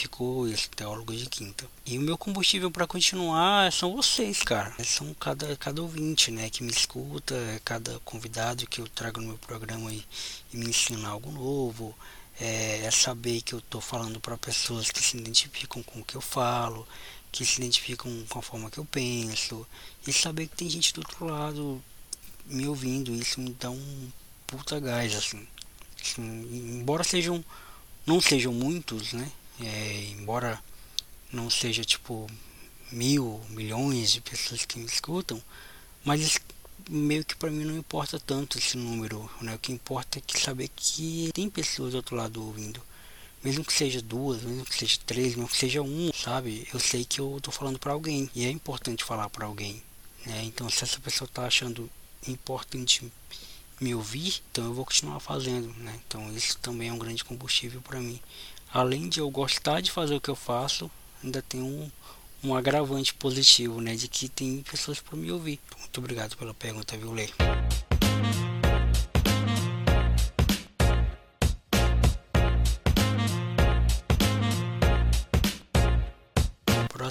ficou 0.00 0.48
esse 0.48 0.68
teólogo 0.70 1.14
de 1.14 1.26
quinta. 1.26 1.66
E 1.84 1.98
o 1.98 2.00
meu 2.00 2.16
combustível 2.16 2.70
para 2.70 2.86
continuar 2.86 3.70
são 3.72 3.94
vocês, 3.94 4.42
cara. 4.42 4.74
São 4.84 5.12
cada, 5.14 5.56
cada 5.56 5.82
ouvinte, 5.82 6.30
né, 6.30 6.48
que 6.48 6.62
me 6.62 6.70
escuta, 6.70 7.34
cada 7.64 7.98
convidado 8.00 8.66
que 8.66 8.80
eu 8.80 8.88
trago 8.88 9.20
no 9.20 9.28
meu 9.28 9.38
programa 9.38 9.92
e, 9.92 10.02
e 10.52 10.56
me 10.56 10.70
ensina 10.70 11.08
algo 11.08 11.30
novo. 11.30 11.94
É, 12.40 12.86
é 12.86 12.90
saber 12.90 13.42
que 13.42 13.52
eu 13.52 13.58
estou 13.58 13.80
falando 13.80 14.18
para 14.18 14.38
pessoas 14.38 14.90
que 14.90 15.02
se 15.02 15.18
identificam 15.18 15.82
com 15.82 16.00
o 16.00 16.04
que 16.04 16.16
eu 16.16 16.22
falo, 16.22 16.88
que 17.30 17.44
se 17.44 17.60
identificam 17.60 18.10
com 18.28 18.38
a 18.38 18.42
forma 18.42 18.70
que 18.70 18.78
eu 18.78 18.84
penso, 18.86 19.66
e 20.06 20.12
saber 20.12 20.46
que 20.46 20.56
tem 20.56 20.70
gente 20.70 20.94
do 20.94 21.00
outro 21.00 21.26
lado 21.26 21.82
me 22.46 22.66
ouvindo. 22.66 23.12
Isso 23.14 23.40
me 23.40 23.50
dá 23.50 23.70
um 23.70 24.08
puta 24.46 24.80
gás, 24.80 25.14
assim. 25.14 25.46
assim 26.02 26.22
embora 26.80 27.04
sejam, 27.04 27.44
não 28.06 28.20
sejam 28.20 28.54
muitos, 28.54 29.12
né? 29.12 29.30
É, 29.62 30.04
embora 30.18 30.62
não 31.32 31.50
seja 31.50 31.84
tipo 31.84 32.26
mil, 32.90 33.40
milhões 33.50 34.12
de 34.12 34.20
pessoas 34.20 34.64
que 34.64 34.78
me 34.78 34.86
escutam, 34.86 35.42
mas 36.04 36.38
meio 36.88 37.24
que 37.24 37.36
para 37.36 37.50
mim 37.50 37.64
não 37.64 37.76
importa 37.76 38.18
tanto 38.18 38.58
esse 38.58 38.76
número, 38.76 39.30
né? 39.40 39.54
O 39.54 39.58
que 39.58 39.72
importa 39.72 40.18
é 40.18 40.22
que 40.22 40.38
saber 40.40 40.68
que 40.74 41.30
tem 41.32 41.48
pessoas 41.48 41.92
do 41.92 41.98
outro 41.98 42.16
lado 42.16 42.44
ouvindo. 42.44 42.82
Mesmo 43.42 43.64
que 43.64 43.72
seja 43.72 44.02
duas, 44.02 44.42
mesmo 44.42 44.64
que 44.64 44.74
seja 44.74 44.98
três, 45.06 45.34
mesmo 45.34 45.48
que 45.48 45.56
seja 45.56 45.80
um, 45.80 46.10
sabe? 46.12 46.68
Eu 46.74 46.80
sei 46.80 47.04
que 47.04 47.20
eu 47.20 47.38
tô 47.42 47.50
falando 47.50 47.78
para 47.78 47.92
alguém 47.92 48.28
e 48.34 48.44
é 48.44 48.50
importante 48.50 49.04
falar 49.04 49.30
para 49.30 49.46
alguém, 49.46 49.82
né? 50.26 50.42
Então 50.44 50.68
se 50.68 50.84
essa 50.84 51.00
pessoa 51.00 51.28
tá 51.32 51.46
achando 51.46 51.88
importante 52.26 53.10
me 53.80 53.94
ouvir, 53.94 54.42
então 54.50 54.64
eu 54.66 54.74
vou 54.74 54.84
continuar 54.84 55.20
fazendo, 55.20 55.72
né? 55.78 55.98
Então 56.06 56.30
isso 56.36 56.58
também 56.58 56.88
é 56.88 56.92
um 56.92 56.98
grande 56.98 57.24
combustível 57.24 57.80
para 57.80 58.00
mim. 58.00 58.20
Além 58.72 59.08
de 59.08 59.18
eu 59.18 59.28
gostar 59.30 59.80
de 59.80 59.90
fazer 59.90 60.14
o 60.14 60.20
que 60.20 60.30
eu 60.30 60.36
faço, 60.36 60.88
ainda 61.24 61.42
tem 61.42 61.60
um, 61.60 61.90
um 62.44 62.54
agravante 62.54 63.12
positivo, 63.12 63.80
né? 63.80 63.96
De 63.96 64.06
que 64.06 64.28
tem 64.28 64.62
pessoas 64.62 65.00
para 65.00 65.16
me 65.16 65.30
ouvir. 65.32 65.58
Muito 65.78 65.98
obrigado 65.98 66.36
pela 66.36 66.54
pergunta, 66.54 66.96
viu, 66.96 67.12
Lei? 67.12 67.30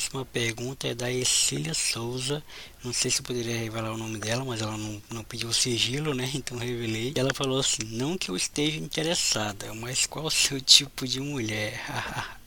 Próxima 0.10 0.26
pergunta 0.26 0.88
é 0.88 0.96
da 0.96 1.12
Exília 1.12 1.74
Souza. 1.74 2.44
Não 2.84 2.92
sei 2.92 3.12
se 3.12 3.20
eu 3.22 3.24
poderia 3.24 3.58
revelar 3.58 3.94
o 3.94 3.98
nome 3.98 4.18
dela, 4.18 4.44
mas 4.44 4.62
ela 4.62 4.76
não, 4.76 5.02
não 5.12 5.24
pediu 5.24 5.54
sigilo, 5.54 6.14
né? 6.16 6.30
Então 6.34 6.58
revelei. 6.58 7.14
Ela 7.16 7.34
falou 7.34 7.60
assim: 7.60 7.84
Não 7.86 8.18
que 8.18 8.30
eu 8.30 8.36
esteja 8.36 8.78
interessada, 8.78 9.74
mas 9.76 10.06
qual 10.08 10.26
o 10.26 10.32
seu 10.32 10.60
tipo 10.60 11.08
de 11.08 11.20
mulher? 11.20 11.80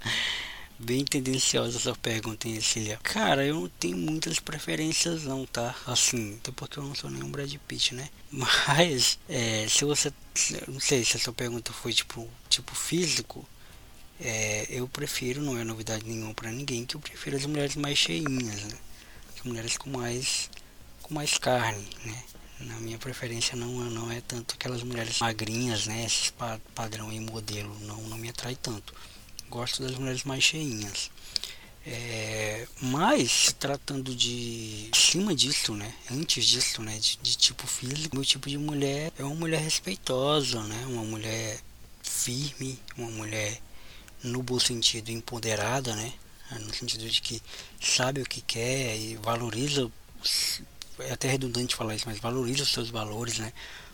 Bem 0.78 1.04
tendenciosa 1.04 1.78
essa 1.78 1.95
pergunta, 1.95 2.49
hein, 2.49 2.57
Cecília? 2.57 2.99
Cara, 3.04 3.47
eu 3.47 3.54
não 3.54 3.69
tenho 3.69 3.97
muitas 3.97 4.40
preferências 4.40 5.23
não, 5.23 5.47
tá? 5.47 5.76
Assim, 5.87 6.38
até 6.40 6.50
porque 6.50 6.81
eu 6.81 6.83
não 6.83 6.95
sou 6.95 7.09
nenhum 7.09 7.31
Brad 7.31 7.54
Pitt, 7.69 7.95
né? 7.95 8.09
Mas, 8.33 9.16
é, 9.28 9.66
se 9.69 9.85
você... 9.85 10.12
Não 10.66 10.81
sei 10.81 11.04
se 11.04 11.16
essa 11.16 11.33
pergunta 11.33 11.73
foi 11.73 11.92
tipo, 11.92 12.28
tipo 12.49 12.75
físico, 12.75 13.47
é, 14.22 14.66
eu 14.70 14.88
prefiro, 14.88 15.42
não 15.42 15.58
é 15.58 15.64
novidade 15.64 16.04
nenhuma 16.06 16.34
para 16.34 16.50
ninguém, 16.50 16.86
que 16.86 16.96
eu 16.96 17.00
prefiro 17.00 17.36
as 17.36 17.46
mulheres 17.46 17.76
mais 17.76 17.98
cheinhas, 17.98 18.62
né? 18.62 18.78
As 19.36 19.42
mulheres 19.44 19.76
com 19.76 19.90
mais, 19.90 20.50
com 21.02 21.14
mais 21.14 21.36
carne, 21.38 21.86
né? 22.04 22.24
Na 22.60 22.78
minha 22.78 22.98
preferência 22.98 23.56
não, 23.56 23.68
não 23.90 24.10
é 24.12 24.20
tanto 24.20 24.54
aquelas 24.54 24.82
mulheres 24.82 25.18
magrinhas, 25.18 25.86
né? 25.86 26.04
Esses 26.04 26.32
padrão 26.74 27.12
e 27.12 27.18
modelo 27.18 27.76
não, 27.80 28.00
não 28.02 28.16
me 28.16 28.28
atrai 28.28 28.56
tanto 28.56 28.94
gosto 29.52 29.82
das 29.82 29.92
mulheres 29.98 30.24
mais 30.24 30.42
cheinhas. 30.42 31.10
É, 31.84 32.66
mas 32.80 33.54
tratando 33.58 34.14
de 34.14 34.88
acima 34.92 35.34
disso, 35.34 35.74
né? 35.74 35.92
Antes 36.10 36.46
disso, 36.46 36.80
né? 36.80 36.96
De, 36.98 37.18
de, 37.20 37.36
tipo 37.36 37.66
físico, 37.66 38.16
meu 38.16 38.24
tipo 38.24 38.48
de 38.48 38.56
mulher 38.56 39.12
é 39.18 39.24
uma 39.24 39.34
mulher 39.34 39.60
respeitosa, 39.60 40.62
né? 40.62 40.86
Uma 40.86 41.02
mulher 41.02 41.60
firme, 42.02 42.78
uma 42.96 43.10
mulher 43.10 43.60
no 44.22 44.42
bom 44.42 44.58
sentido 44.58 45.10
empoderada, 45.10 45.94
né? 45.96 46.12
No 46.60 46.74
sentido 46.74 47.08
de 47.08 47.20
que 47.20 47.42
sabe 47.80 48.20
o 48.20 48.26
que 48.26 48.40
quer 48.42 48.96
e 48.96 49.16
valoriza, 49.16 49.90
é 50.98 51.12
até 51.12 51.28
redundante 51.28 51.74
falar 51.74 51.94
isso, 51.94 52.06
mas 52.06 52.18
valoriza 52.18 52.62
os 52.62 52.72
seus 52.72 52.90
valores, 52.90 53.38
né? 53.38 53.52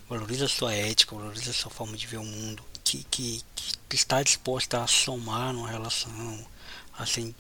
Valoriza 0.09 0.47
a 0.47 0.49
sua 0.49 0.75
ética, 0.75 1.15
valoriza 1.15 1.51
a 1.51 1.55
sua 1.55 1.71
forma 1.71 1.97
de 1.97 2.07
ver 2.07 2.17
o 2.17 2.25
mundo 2.25 2.63
que, 2.83 3.05
que, 3.11 3.43
que 3.89 3.97
está 3.97 4.23
disposta 4.23 4.83
a 4.83 4.87
somar 4.87 5.53
numa 5.53 5.69
relação, 5.69 6.47
a 6.95 7.03
assim, 7.03 7.35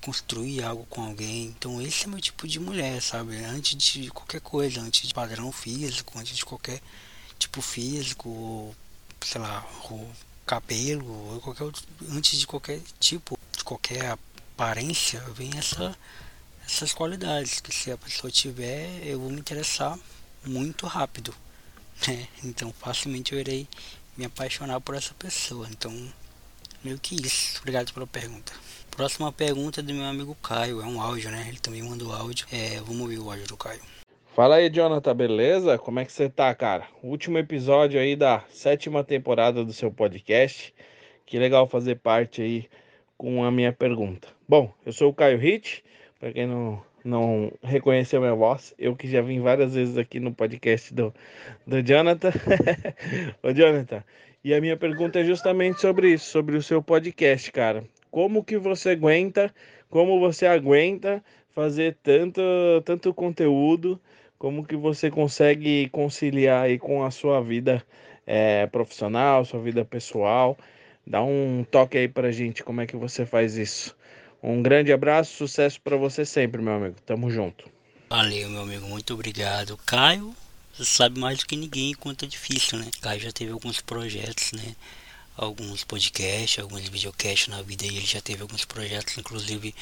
construir 0.00 0.62
algo 0.62 0.86
com 0.86 1.02
alguém. 1.02 1.46
Então 1.46 1.80
esse 1.80 2.04
é 2.04 2.08
meu 2.08 2.20
tipo 2.20 2.46
de 2.46 2.60
mulher, 2.60 3.00
sabe? 3.02 3.36
Antes 3.44 3.76
de 3.76 4.10
qualquer 4.10 4.40
coisa, 4.40 4.80
antes 4.80 5.06
de 5.06 5.14
padrão 5.14 5.50
físico, 5.52 6.18
antes 6.18 6.36
de 6.36 6.44
qualquer 6.44 6.80
tipo 7.38 7.62
físico, 7.62 8.74
sei 9.22 9.40
lá, 9.40 9.66
o 9.90 10.06
cabelo, 10.50 11.06
ou 11.32 11.40
qualquer 11.40 11.62
outro, 11.62 11.86
antes 12.10 12.36
de 12.36 12.44
qualquer 12.44 12.80
tipo, 12.98 13.38
de 13.56 13.62
qualquer 13.62 14.10
aparência, 14.10 15.20
vem 15.32 15.56
essa 15.56 15.96
essas 16.66 16.92
qualidades 16.92 17.60
que 17.60 17.72
se 17.72 17.90
a 17.90 17.96
pessoa 17.96 18.30
tiver, 18.30 19.00
eu 19.04 19.20
vou 19.20 19.30
me 19.30 19.40
interessar 19.40 19.96
muito 20.44 20.86
rápido, 20.86 21.32
né? 22.06 22.26
Então 22.42 22.72
facilmente 22.72 23.32
eu 23.32 23.38
irei 23.38 23.68
me 24.16 24.24
apaixonar 24.24 24.80
por 24.80 24.96
essa 24.96 25.14
pessoa. 25.14 25.68
Então, 25.70 25.92
meio 26.82 26.98
que 26.98 27.14
isso. 27.14 27.58
Obrigado 27.60 27.92
pela 27.92 28.06
pergunta. 28.06 28.52
Próxima 28.90 29.32
pergunta 29.32 29.80
é 29.80 29.82
do 29.82 29.94
meu 29.94 30.04
amigo 30.04 30.34
Caio. 30.42 30.80
É 30.80 30.84
um 30.84 31.00
áudio, 31.00 31.30
né? 31.30 31.46
Ele 31.48 31.58
também 31.58 31.82
mandou 31.82 32.12
áudio. 32.12 32.46
É, 32.50 32.80
vamos 32.80 33.00
ouvir 33.02 33.18
o 33.18 33.30
áudio 33.30 33.46
do 33.46 33.56
Caio. 33.56 33.82
Fala 34.40 34.54
aí, 34.54 34.70
Jonathan, 34.70 35.14
beleza? 35.14 35.76
Como 35.76 36.00
é 36.00 36.04
que 36.06 36.10
você 36.10 36.26
tá, 36.26 36.54
cara? 36.54 36.86
Último 37.02 37.36
episódio 37.36 38.00
aí 38.00 38.16
da 38.16 38.42
sétima 38.48 39.04
temporada 39.04 39.62
do 39.62 39.70
seu 39.70 39.92
podcast. 39.92 40.72
Que 41.26 41.38
legal 41.38 41.66
fazer 41.66 41.96
parte 41.96 42.40
aí 42.40 42.66
com 43.18 43.44
a 43.44 43.50
minha 43.50 43.70
pergunta. 43.70 44.28
Bom, 44.48 44.72
eu 44.86 44.94
sou 44.94 45.10
o 45.10 45.14
Caio 45.14 45.36
Hit, 45.36 45.84
para 46.18 46.32
quem 46.32 46.46
não, 46.46 46.82
não 47.04 47.52
reconheceu 47.62 48.18
minha 48.18 48.34
voz, 48.34 48.74
eu 48.78 48.96
que 48.96 49.06
já 49.10 49.20
vim 49.20 49.42
várias 49.42 49.74
vezes 49.74 49.98
aqui 49.98 50.18
no 50.18 50.32
podcast 50.32 50.94
do, 50.94 51.12
do 51.66 51.82
Jonathan. 51.82 52.32
Ô 53.44 53.52
Jonathan, 53.52 54.02
e 54.42 54.54
a 54.54 54.60
minha 54.62 54.74
pergunta 54.78 55.20
é 55.20 55.24
justamente 55.24 55.82
sobre 55.82 56.14
isso, 56.14 56.30
sobre 56.30 56.56
o 56.56 56.62
seu 56.62 56.82
podcast, 56.82 57.52
cara. 57.52 57.84
Como 58.10 58.42
que 58.42 58.56
você 58.56 58.92
aguenta, 58.92 59.54
como 59.90 60.18
você 60.18 60.46
aguenta 60.46 61.22
fazer 61.50 61.98
tanto, 62.02 62.40
tanto 62.86 63.12
conteúdo, 63.12 64.00
como 64.40 64.64
que 64.64 64.74
você 64.74 65.10
consegue 65.10 65.90
conciliar 65.90 66.62
aí 66.64 66.78
com 66.78 67.04
a 67.04 67.10
sua 67.10 67.42
vida 67.42 67.84
é, 68.26 68.66
profissional, 68.68 69.44
sua 69.44 69.60
vida 69.60 69.84
pessoal. 69.84 70.56
Dá 71.06 71.22
um 71.22 71.62
toque 71.70 71.98
aí 71.98 72.08
pra 72.08 72.32
gente 72.32 72.64
como 72.64 72.80
é 72.80 72.86
que 72.86 72.96
você 72.96 73.26
faz 73.26 73.58
isso. 73.58 73.94
Um 74.42 74.62
grande 74.62 74.94
abraço, 74.94 75.36
sucesso 75.36 75.78
para 75.82 75.94
você 75.94 76.24
sempre, 76.24 76.62
meu 76.62 76.72
amigo. 76.72 76.96
Tamo 77.04 77.30
junto. 77.30 77.68
Valeu, 78.08 78.48
meu 78.48 78.62
amigo, 78.62 78.86
muito 78.86 79.12
obrigado. 79.12 79.76
Caio, 79.84 80.34
você 80.72 80.86
sabe 80.86 81.20
mais 81.20 81.40
do 81.40 81.46
que 81.46 81.54
ninguém 81.54 81.92
quanto 81.92 82.24
é 82.24 82.28
difícil, 82.28 82.78
né? 82.78 82.86
Caio 83.02 83.20
já 83.20 83.30
teve 83.30 83.52
alguns 83.52 83.82
projetos, 83.82 84.52
né? 84.52 84.74
Alguns 85.36 85.84
podcasts, 85.84 86.58
alguns 86.58 86.88
videocasts 86.88 87.48
na 87.48 87.60
vida 87.60 87.84
e 87.84 87.88
ele 87.88 88.06
já 88.06 88.22
teve 88.22 88.40
alguns 88.40 88.64
projetos. 88.64 89.18
Inclusive, 89.18 89.74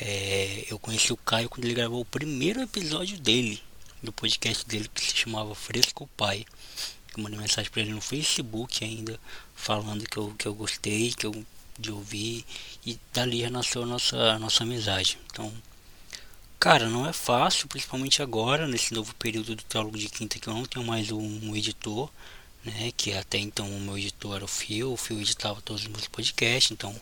é, 0.00 0.66
eu 0.70 0.78
conheci 0.78 1.12
o 1.12 1.16
Caio 1.16 1.48
quando 1.48 1.64
ele 1.64 1.74
gravou 1.74 2.00
o 2.00 2.04
primeiro 2.04 2.62
episódio 2.62 3.18
dele, 3.18 3.60
do 4.04 4.12
podcast 4.12 4.66
dele, 4.66 4.88
que 4.92 5.00
se 5.00 5.16
chamava 5.16 5.54
Fresco 5.54 6.08
Pai. 6.16 6.44
Eu 7.16 7.22
mandei 7.22 7.38
mensagem 7.38 7.70
para 7.70 7.82
ele 7.82 7.92
no 7.92 8.00
Facebook 8.00 8.84
ainda, 8.84 9.18
falando 9.54 10.08
que 10.08 10.16
eu, 10.16 10.34
que 10.38 10.46
eu 10.46 10.54
gostei, 10.54 11.12
que 11.12 11.26
eu 11.26 11.44
de 11.78 11.90
ouvir 11.90 12.44
e 12.86 12.98
dali 13.12 13.40
já 13.40 13.50
nasceu 13.50 13.82
a 13.82 13.86
nossa, 13.86 14.38
nossa 14.38 14.62
amizade. 14.62 15.18
Então, 15.26 15.52
cara, 16.58 16.88
não 16.88 17.08
é 17.08 17.12
fácil, 17.12 17.68
principalmente 17.68 18.22
agora, 18.22 18.66
nesse 18.66 18.94
novo 18.94 19.14
período 19.16 19.56
do 19.56 19.62
Teólogo 19.64 19.98
de 19.98 20.08
Quinta, 20.08 20.38
que 20.38 20.48
eu 20.48 20.54
não 20.54 20.64
tenho 20.64 20.86
mais 20.86 21.10
um, 21.10 21.50
um 21.50 21.56
editor, 21.56 22.10
né? 22.64 22.92
Que 22.96 23.12
até 23.12 23.38
então 23.38 23.68
o 23.68 23.80
meu 23.80 23.98
editor 23.98 24.36
era 24.36 24.44
o 24.44 24.48
Fio, 24.48 24.92
o 24.92 24.96
Fio 24.96 25.20
editava 25.20 25.60
todos 25.62 25.82
os 25.82 25.88
meus 25.88 26.08
podcasts, 26.08 26.70
então 26.70 26.94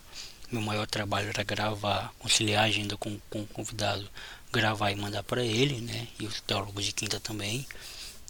meu 0.50 0.60
maior 0.60 0.86
trabalho 0.86 1.28
era 1.28 1.42
gravar, 1.42 2.12
conciliar 2.18 2.64
a 2.64 2.66
agenda 2.66 2.96
com, 2.96 3.18
com 3.30 3.42
o 3.42 3.46
convidado, 3.46 4.08
gravar 4.52 4.90
e 4.90 4.96
mandar 4.96 5.22
para 5.22 5.44
ele, 5.44 5.80
né? 5.80 6.06
E 6.20 6.26
o 6.26 6.30
Teólogo 6.46 6.80
de 6.82 6.92
Quinta 6.92 7.18
também. 7.18 7.66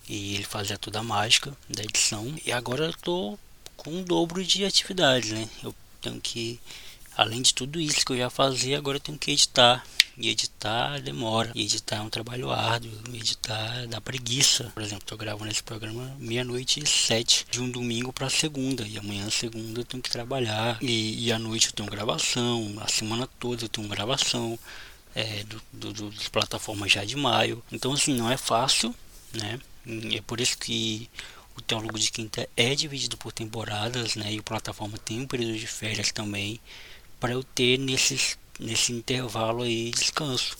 E 0.08 0.34
ele 0.34 0.44
fazia 0.44 0.78
toda 0.78 1.00
a 1.00 1.02
mágica 1.02 1.56
da 1.68 1.82
edição. 1.82 2.34
E 2.44 2.52
agora 2.52 2.86
eu 2.86 2.92
tô 2.94 3.38
com 3.76 3.90
um 3.90 4.02
dobro 4.02 4.44
de 4.44 4.64
atividades, 4.64 5.30
né? 5.30 5.48
Eu 5.62 5.74
tenho 6.00 6.20
que, 6.20 6.60
além 7.16 7.42
de 7.42 7.54
tudo 7.54 7.80
isso 7.80 8.04
que 8.04 8.12
eu 8.12 8.18
já 8.18 8.30
fazia, 8.30 8.78
agora 8.78 8.96
eu 8.96 9.00
tenho 9.00 9.18
que 9.18 9.30
editar. 9.30 9.84
E 10.16 10.28
editar 10.28 11.00
demora. 11.00 11.50
E 11.54 11.62
editar 11.62 11.96
é 11.96 12.00
um 12.00 12.10
trabalho 12.10 12.50
árduo. 12.50 12.92
Editar 13.14 13.86
dá 13.88 14.00
preguiça. 14.00 14.70
Por 14.74 14.82
exemplo, 14.82 15.04
estou 15.04 15.16
gravando 15.16 15.50
esse 15.50 15.62
programa 15.62 16.14
meia-noite 16.18 16.80
e 16.80 16.86
sete 16.86 17.46
de 17.50 17.60
um 17.60 17.70
domingo 17.70 18.12
para 18.12 18.28
segunda. 18.28 18.86
E 18.86 18.98
amanhã, 18.98 19.30
segunda, 19.30 19.80
eu 19.80 19.84
tenho 19.84 20.02
que 20.02 20.10
trabalhar. 20.10 20.78
E, 20.82 21.26
e 21.26 21.32
à 21.32 21.38
noite 21.38 21.68
eu 21.68 21.72
tenho 21.72 21.88
gravação. 21.88 22.76
A 22.80 22.88
semana 22.88 23.26
toda 23.40 23.64
eu 23.64 23.68
tenho 23.68 23.88
gravação. 23.88 24.58
É, 25.14 25.44
do, 25.44 25.62
do, 25.72 25.92
do, 25.92 26.10
das 26.10 26.28
plataformas 26.28 26.92
já 26.92 27.04
de 27.04 27.16
maio. 27.16 27.62
Então, 27.70 27.92
assim, 27.92 28.14
não 28.14 28.30
é 28.30 28.36
fácil, 28.36 28.94
né? 29.32 29.60
É 30.14 30.20
por 30.22 30.40
isso 30.40 30.56
que 30.56 31.08
o 31.56 31.60
Teólogo 31.60 31.98
de 31.98 32.10
Quinta 32.10 32.48
é 32.56 32.74
dividido 32.74 33.16
por 33.16 33.32
temporadas, 33.32 34.14
né? 34.14 34.32
E 34.32 34.38
o 34.38 34.42
plataforma 34.42 34.96
tem 34.98 35.20
um 35.20 35.26
período 35.26 35.58
de 35.58 35.66
férias 35.66 36.12
também, 36.12 36.60
para 37.20 37.32
eu 37.32 37.44
ter 37.44 37.78
nesses, 37.78 38.38
nesse 38.58 38.92
intervalo 38.92 39.62
aí 39.62 39.90
descanso, 39.90 40.56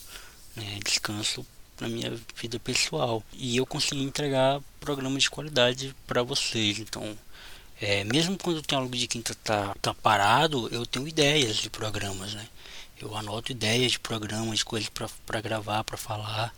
né? 0.57 0.79
Descanso 0.85 1.47
na 1.81 1.89
minha 1.89 2.13
vida 2.37 2.59
pessoal. 2.61 3.23
E 3.33 3.57
eu 3.57 3.67
consegui 3.67 4.03
entregar 4.03 4.61
programas 4.81 5.25
de 5.25 5.31
qualidade 5.31 5.95
para 6.07 6.23
vocês. 6.23 6.79
Então, 6.79 7.17
é, 7.81 8.05
mesmo 8.05 8.39
quando 8.39 8.59
o 8.59 8.63
Teólogo 8.63 8.97
de 8.97 9.09
Quinta 9.09 9.35
tá, 9.43 9.75
tá 9.81 9.95
parado, 9.95 10.69
eu 10.69 10.87
tenho 10.87 11.09
ideias 11.09 11.57
de 11.57 11.71
programas, 11.71 12.35
né? 12.35 12.47
Eu 13.03 13.17
anoto 13.17 13.51
ideias 13.53 13.93
de 13.93 13.99
programas, 13.99 14.59
de 14.59 14.65
coisas 14.65 14.89
para 15.27 15.41
gravar, 15.41 15.83
para 15.83 15.97
falar. 15.97 16.55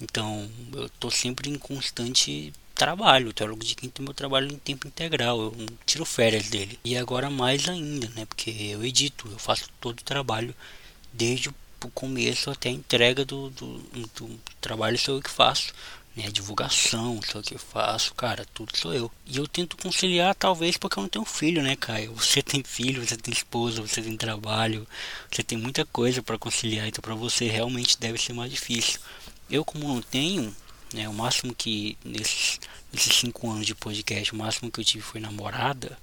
Então, 0.00 0.48
eu 0.72 0.86
estou 0.86 1.10
sempre 1.10 1.50
em 1.50 1.58
constante 1.58 2.52
trabalho. 2.74 3.30
O 3.30 3.32
teólogo 3.32 3.64
de 3.64 3.74
quinto 3.74 4.00
é 4.00 4.04
meu 4.04 4.14
trabalho 4.14 4.50
em 4.50 4.58
tempo 4.58 4.86
integral. 4.86 5.40
Eu 5.40 5.54
tiro 5.84 6.04
férias 6.04 6.48
dele. 6.48 6.78
E 6.84 6.96
agora 6.96 7.28
mais 7.28 7.68
ainda, 7.68 8.08
né? 8.10 8.24
Porque 8.24 8.50
eu 8.50 8.84
edito, 8.84 9.28
eu 9.28 9.38
faço 9.38 9.68
todo 9.80 9.98
o 9.98 10.04
trabalho 10.04 10.54
desde 11.12 11.48
o 11.48 11.90
começo 11.92 12.50
até 12.50 12.68
a 12.68 12.72
entrega 12.72 13.24
do, 13.24 13.50
do, 13.50 13.78
do 14.16 14.40
trabalho 14.60 14.98
sou 14.98 15.16
eu 15.16 15.22
que 15.22 15.30
faço. 15.30 15.72
Né, 16.18 16.32
divulgação, 16.32 17.20
sou 17.22 17.40
eu 17.40 17.44
que 17.44 17.56
faço, 17.56 18.12
cara, 18.12 18.44
tudo 18.52 18.76
sou 18.76 18.92
eu. 18.92 19.08
E 19.24 19.36
eu 19.36 19.46
tento 19.46 19.76
conciliar, 19.76 20.34
talvez 20.34 20.76
porque 20.76 20.98
eu 20.98 21.02
não 21.02 21.08
tenho 21.08 21.24
filho, 21.24 21.62
né, 21.62 21.76
Caio? 21.76 22.12
Você 22.14 22.42
tem 22.42 22.60
filho, 22.64 23.06
você 23.06 23.16
tem 23.16 23.32
esposa, 23.32 23.80
você 23.80 24.02
tem 24.02 24.16
trabalho, 24.16 24.84
você 25.30 25.44
tem 25.44 25.56
muita 25.56 25.86
coisa 25.86 26.20
para 26.20 26.36
conciliar, 26.36 26.88
então 26.88 27.00
para 27.00 27.14
você 27.14 27.46
realmente 27.46 27.96
deve 28.00 28.18
ser 28.18 28.32
mais 28.32 28.50
difícil. 28.50 28.98
Eu, 29.48 29.64
como 29.64 29.86
não 29.86 30.02
tenho, 30.02 30.52
né? 30.92 31.08
O 31.08 31.14
máximo 31.14 31.54
que 31.54 31.96
nesses, 32.04 32.58
nesses 32.92 33.14
cinco 33.14 33.48
anos 33.48 33.64
de 33.64 33.76
podcast, 33.76 34.32
o 34.32 34.36
máximo 34.36 34.72
que 34.72 34.80
eu 34.80 34.84
tive 34.84 35.04
foi 35.04 35.20
namorada. 35.20 35.96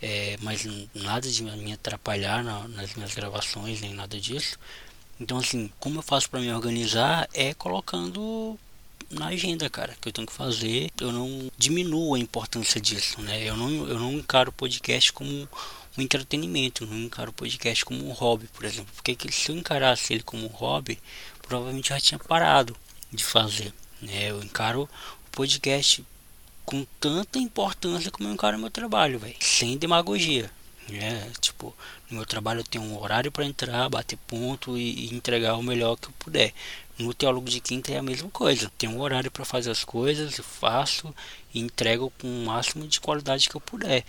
É, 0.00 0.38
mas 0.42 0.64
nada 0.94 1.28
de 1.28 1.42
me 1.42 1.72
atrapalhar 1.72 2.44
na, 2.44 2.68
nas 2.68 2.94
minhas 2.94 3.14
gravações, 3.14 3.80
nem 3.80 3.94
nada 3.94 4.20
disso. 4.20 4.56
Então, 5.18 5.38
assim, 5.38 5.72
como 5.80 5.98
eu 5.98 6.02
faço 6.02 6.30
para 6.30 6.38
me 6.38 6.52
organizar 6.52 7.28
é 7.34 7.52
colocando 7.52 8.56
na 9.10 9.26
agenda, 9.26 9.68
cara, 9.68 9.96
que 10.00 10.08
eu 10.08 10.12
tenho 10.12 10.26
que 10.26 10.32
fazer. 10.32 10.90
Eu 11.00 11.12
não 11.12 11.50
diminuo 11.58 12.14
a 12.14 12.18
importância 12.18 12.80
disso, 12.80 13.20
né? 13.20 13.42
Eu 13.42 13.56
não, 13.56 13.88
eu 13.88 13.98
não 13.98 14.12
encaro 14.12 14.50
o 14.50 14.52
podcast 14.52 15.12
como 15.12 15.30
um 15.98 16.02
entretenimento, 16.02 16.86
não 16.86 16.96
encaro 16.98 17.30
o 17.30 17.34
podcast 17.34 17.84
como 17.84 18.06
um 18.06 18.12
hobby, 18.12 18.48
por 18.52 18.64
exemplo. 18.64 18.92
Porque 18.94 19.16
se 19.32 19.50
eu 19.50 19.56
encarasse 19.56 20.12
ele 20.12 20.22
como 20.22 20.44
um 20.44 20.48
hobby, 20.48 20.98
provavelmente 21.42 21.88
já 21.88 22.00
tinha 22.00 22.18
parado 22.18 22.76
de 23.12 23.24
fazer. 23.24 23.74
Né? 24.00 24.30
Eu 24.30 24.42
encaro 24.42 24.82
o 24.82 25.30
podcast 25.32 26.04
com 26.64 26.86
tanta 27.00 27.38
importância 27.38 28.10
como 28.10 28.28
eu 28.28 28.32
encaro 28.32 28.58
meu 28.58 28.70
trabalho, 28.70 29.18
velho. 29.18 29.34
Sem 29.40 29.76
demagogia. 29.76 30.50
Né? 30.90 31.30
Tipo, 31.40 31.74
no 32.10 32.16
meu 32.16 32.26
trabalho 32.26 32.60
eu 32.60 32.64
tenho 32.64 32.84
um 32.84 33.00
horário 33.00 33.30
para 33.30 33.44
entrar, 33.44 33.88
bater 33.88 34.18
ponto 34.26 34.76
e, 34.76 35.06
e, 35.06 35.14
entregar 35.14 35.56
o 35.56 35.62
melhor 35.62 35.96
que 35.96 36.08
eu 36.08 36.12
puder. 36.18 36.52
No 36.98 37.14
teólogo 37.14 37.48
de 37.48 37.60
quinta 37.60 37.92
é 37.92 37.98
a 37.98 38.02
mesma 38.02 38.28
coisa. 38.30 38.70
Tenho 38.76 38.92
um 38.92 39.00
horário 39.00 39.30
para 39.30 39.44
fazer 39.44 39.70
as 39.70 39.84
coisas, 39.84 40.36
faço 40.38 41.14
e 41.54 41.60
entrego 41.60 42.12
com 42.20 42.26
o 42.26 42.46
máximo 42.46 42.86
de 42.86 43.00
qualidade 43.00 43.48
que 43.48 43.54
eu 43.54 43.60
puder. 43.60 44.04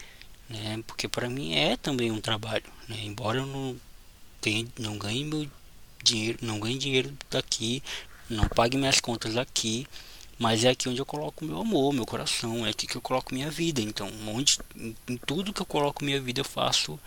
Né? 0.50 0.84
Porque 0.86 1.08
para 1.08 1.30
mim 1.30 1.54
é 1.54 1.78
também 1.78 2.12
um 2.12 2.20
trabalho. 2.20 2.66
Né? 2.90 2.98
Embora 3.04 3.40
eu 3.40 3.46
não, 3.46 3.78
tenha, 4.42 4.68
não 4.78 4.98
ganhe 4.98 5.24
meu 5.24 5.48
dinheiro, 6.04 6.40
não 6.42 6.60
ganhe 6.60 6.78
dinheiro 6.78 7.14
daqui, 7.30 7.82
não 8.30 8.48
pague 8.50 8.78
minhas 8.78 9.00
contas 9.00 9.38
aqui, 9.38 9.88
mas 10.42 10.64
é 10.64 10.70
aqui 10.70 10.90
onde 10.90 11.00
eu 11.00 11.06
coloco 11.06 11.46
meu 11.46 11.62
amor, 11.62 11.94
meu 11.94 12.04
coração, 12.04 12.66
é 12.66 12.72
aqui 12.72 12.88
que 12.88 12.96
eu 12.96 13.02
coloco 13.02 13.32
minha 13.32 13.52
vida. 13.52 13.80
Então, 13.80 14.10
onde, 14.28 14.58
em, 14.76 14.96
tudo 15.18 15.54
que 15.54 15.62
eu 15.62 15.66
coloco 15.68 16.04
minha 16.04 16.20
vida, 16.20 16.42
eu 16.42 16.46
faço 16.46 17.00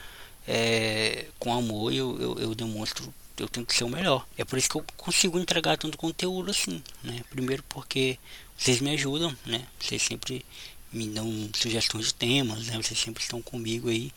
é, 0.46 1.26
com 1.36 1.52
amor 1.52 1.92
e 1.92 1.96
eu, 1.96 2.16
eu, 2.20 2.38
eu 2.38 2.54
demonstro 2.54 3.12
eu 3.36 3.48
tenho 3.48 3.66
que 3.66 3.74
ser 3.74 3.82
o 3.82 3.88
melhor. 3.88 4.24
É 4.38 4.44
por 4.44 4.56
isso 4.56 4.70
que 4.70 4.76
eu 4.76 4.84
consigo 4.96 5.36
entregar 5.40 5.76
tanto 5.76 5.98
conteúdo 5.98 6.52
assim, 6.52 6.80
né? 7.02 7.24
Primeiro 7.28 7.64
porque 7.68 8.16
vocês 8.56 8.80
me 8.80 8.90
ajudam, 8.90 9.36
né? 9.44 9.66
Vocês 9.80 10.00
sempre 10.00 10.46
me 10.92 11.08
dão 11.08 11.50
sugestões 11.52 12.06
de 12.06 12.14
temas, 12.14 12.68
né? 12.68 12.80
Vocês 12.80 13.00
sempre 13.00 13.20
estão 13.20 13.42
comigo 13.42 13.88
aí. 13.88 14.12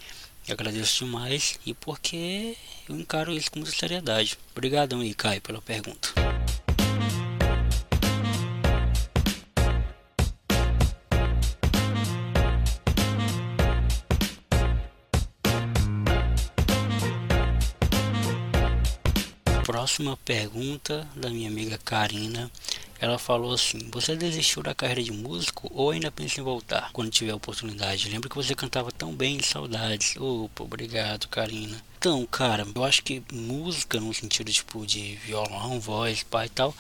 Agradeço 0.48 1.04
demais 1.04 1.60
e 1.66 1.74
porque 1.74 2.56
eu 2.88 2.96
encaro 2.96 3.34
isso 3.34 3.50
com 3.50 3.58
muita 3.58 3.76
seriedade. 3.76 4.38
Obrigadão 4.52 5.00
aí, 5.00 5.16
Caio, 5.16 5.42
pela 5.42 5.60
pergunta. 5.60 6.27
Próxima 19.88 20.18
pergunta 20.18 21.08
da 21.16 21.30
minha 21.30 21.48
amiga 21.48 21.78
Karina. 21.78 22.52
Ela 23.00 23.18
falou 23.18 23.54
assim: 23.54 23.90
Você 23.90 24.18
desistiu 24.18 24.62
da 24.62 24.76
carreira 24.76 25.02
de 25.02 25.14
músico 25.14 25.72
ou 25.74 25.92
ainda 25.92 26.12
pensa 26.12 26.42
em 26.42 26.44
voltar 26.44 26.90
quando 26.92 27.10
tiver 27.10 27.34
oportunidade? 27.34 28.10
Lembro 28.10 28.30
que 28.30 28.36
você 28.36 28.54
cantava 28.54 28.92
tão 28.92 29.14
bem, 29.16 29.42
saudades. 29.42 30.18
Opa, 30.18 30.66
obrigado, 30.66 31.30
Karina. 31.30 31.82
Então, 31.98 32.26
cara, 32.26 32.68
eu 32.76 32.84
acho 32.84 33.02
que 33.02 33.24
música, 33.32 33.98
no 33.98 34.14
sentido 34.14 34.52
tipo 34.52 34.86
de 34.86 35.16
violão, 35.26 35.80
voz, 35.80 36.22
pai 36.24 36.48
e 36.48 36.50
tal, 36.50 36.76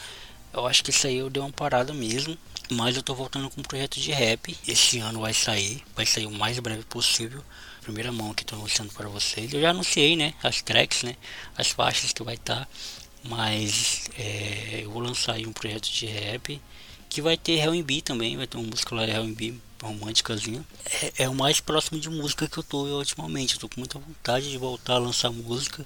eu 0.52 0.68
acho 0.68 0.84
que 0.84 0.90
isso 0.90 1.08
aí 1.08 1.16
eu 1.16 1.30
dei 1.30 1.42
uma 1.42 1.50
parada 1.50 1.94
mesmo. 1.94 2.38
Mas 2.70 2.98
eu 2.98 3.04
tô 3.04 3.16
voltando 3.16 3.50
com 3.50 3.62
um 3.62 3.64
projeto 3.64 4.02
de 4.02 4.12
rap. 4.12 4.54
Esse 4.68 5.00
ano 5.00 5.22
vai 5.22 5.34
sair, 5.34 5.82
vai 5.96 6.06
sair 6.06 6.26
o 6.26 6.32
mais 6.32 6.60
breve 6.60 6.84
possível 6.84 7.42
primeira 7.88 8.12
mão 8.12 8.34
que 8.34 8.44
estou 8.44 8.60
anunciando 8.60 8.92
para 8.94 9.08
vocês. 9.08 9.54
Eu 9.54 9.62
já 9.62 9.70
anunciei, 9.70 10.16
né, 10.16 10.34
as 10.44 10.62
tracks, 10.62 11.04
né, 11.04 11.16
as 11.58 11.70
faixas 11.70 12.12
que 12.12 12.22
vai 12.22 12.36
estar. 12.36 12.66
Tá 12.66 12.68
mas 13.24 14.10
é, 14.18 14.82
eu 14.84 14.92
vou 14.92 15.02
lançar 15.02 15.34
aí 15.34 15.46
um 15.46 15.52
projeto 15.52 15.90
de 15.90 16.06
rap 16.06 16.62
que 17.10 17.22
vai 17.22 17.36
ter 17.36 17.60
R&B 17.60 18.02
também, 18.02 18.38
vai 18.38 18.48
ter 18.48 18.58
uma 18.58 18.68
música 18.68 18.96
lá 18.96 19.04
R&B 19.04 19.56
românticazinha. 19.82 20.64
É, 20.86 21.24
é, 21.24 21.30
o 21.30 21.34
mais 21.34 21.60
próximo 21.60 22.00
de 22.00 22.10
música 22.10 22.48
que 22.48 22.58
eu 22.58 22.64
tô 22.64 22.86
ultimamente. 22.86 23.56
Eu 23.56 23.60
tô 23.60 23.70
com 23.70 23.80
muita 23.80 24.00
vontade 24.00 24.50
de 24.50 24.58
voltar 24.58 24.94
a 24.94 25.00
lançar 25.00 25.32
música. 25.32 25.86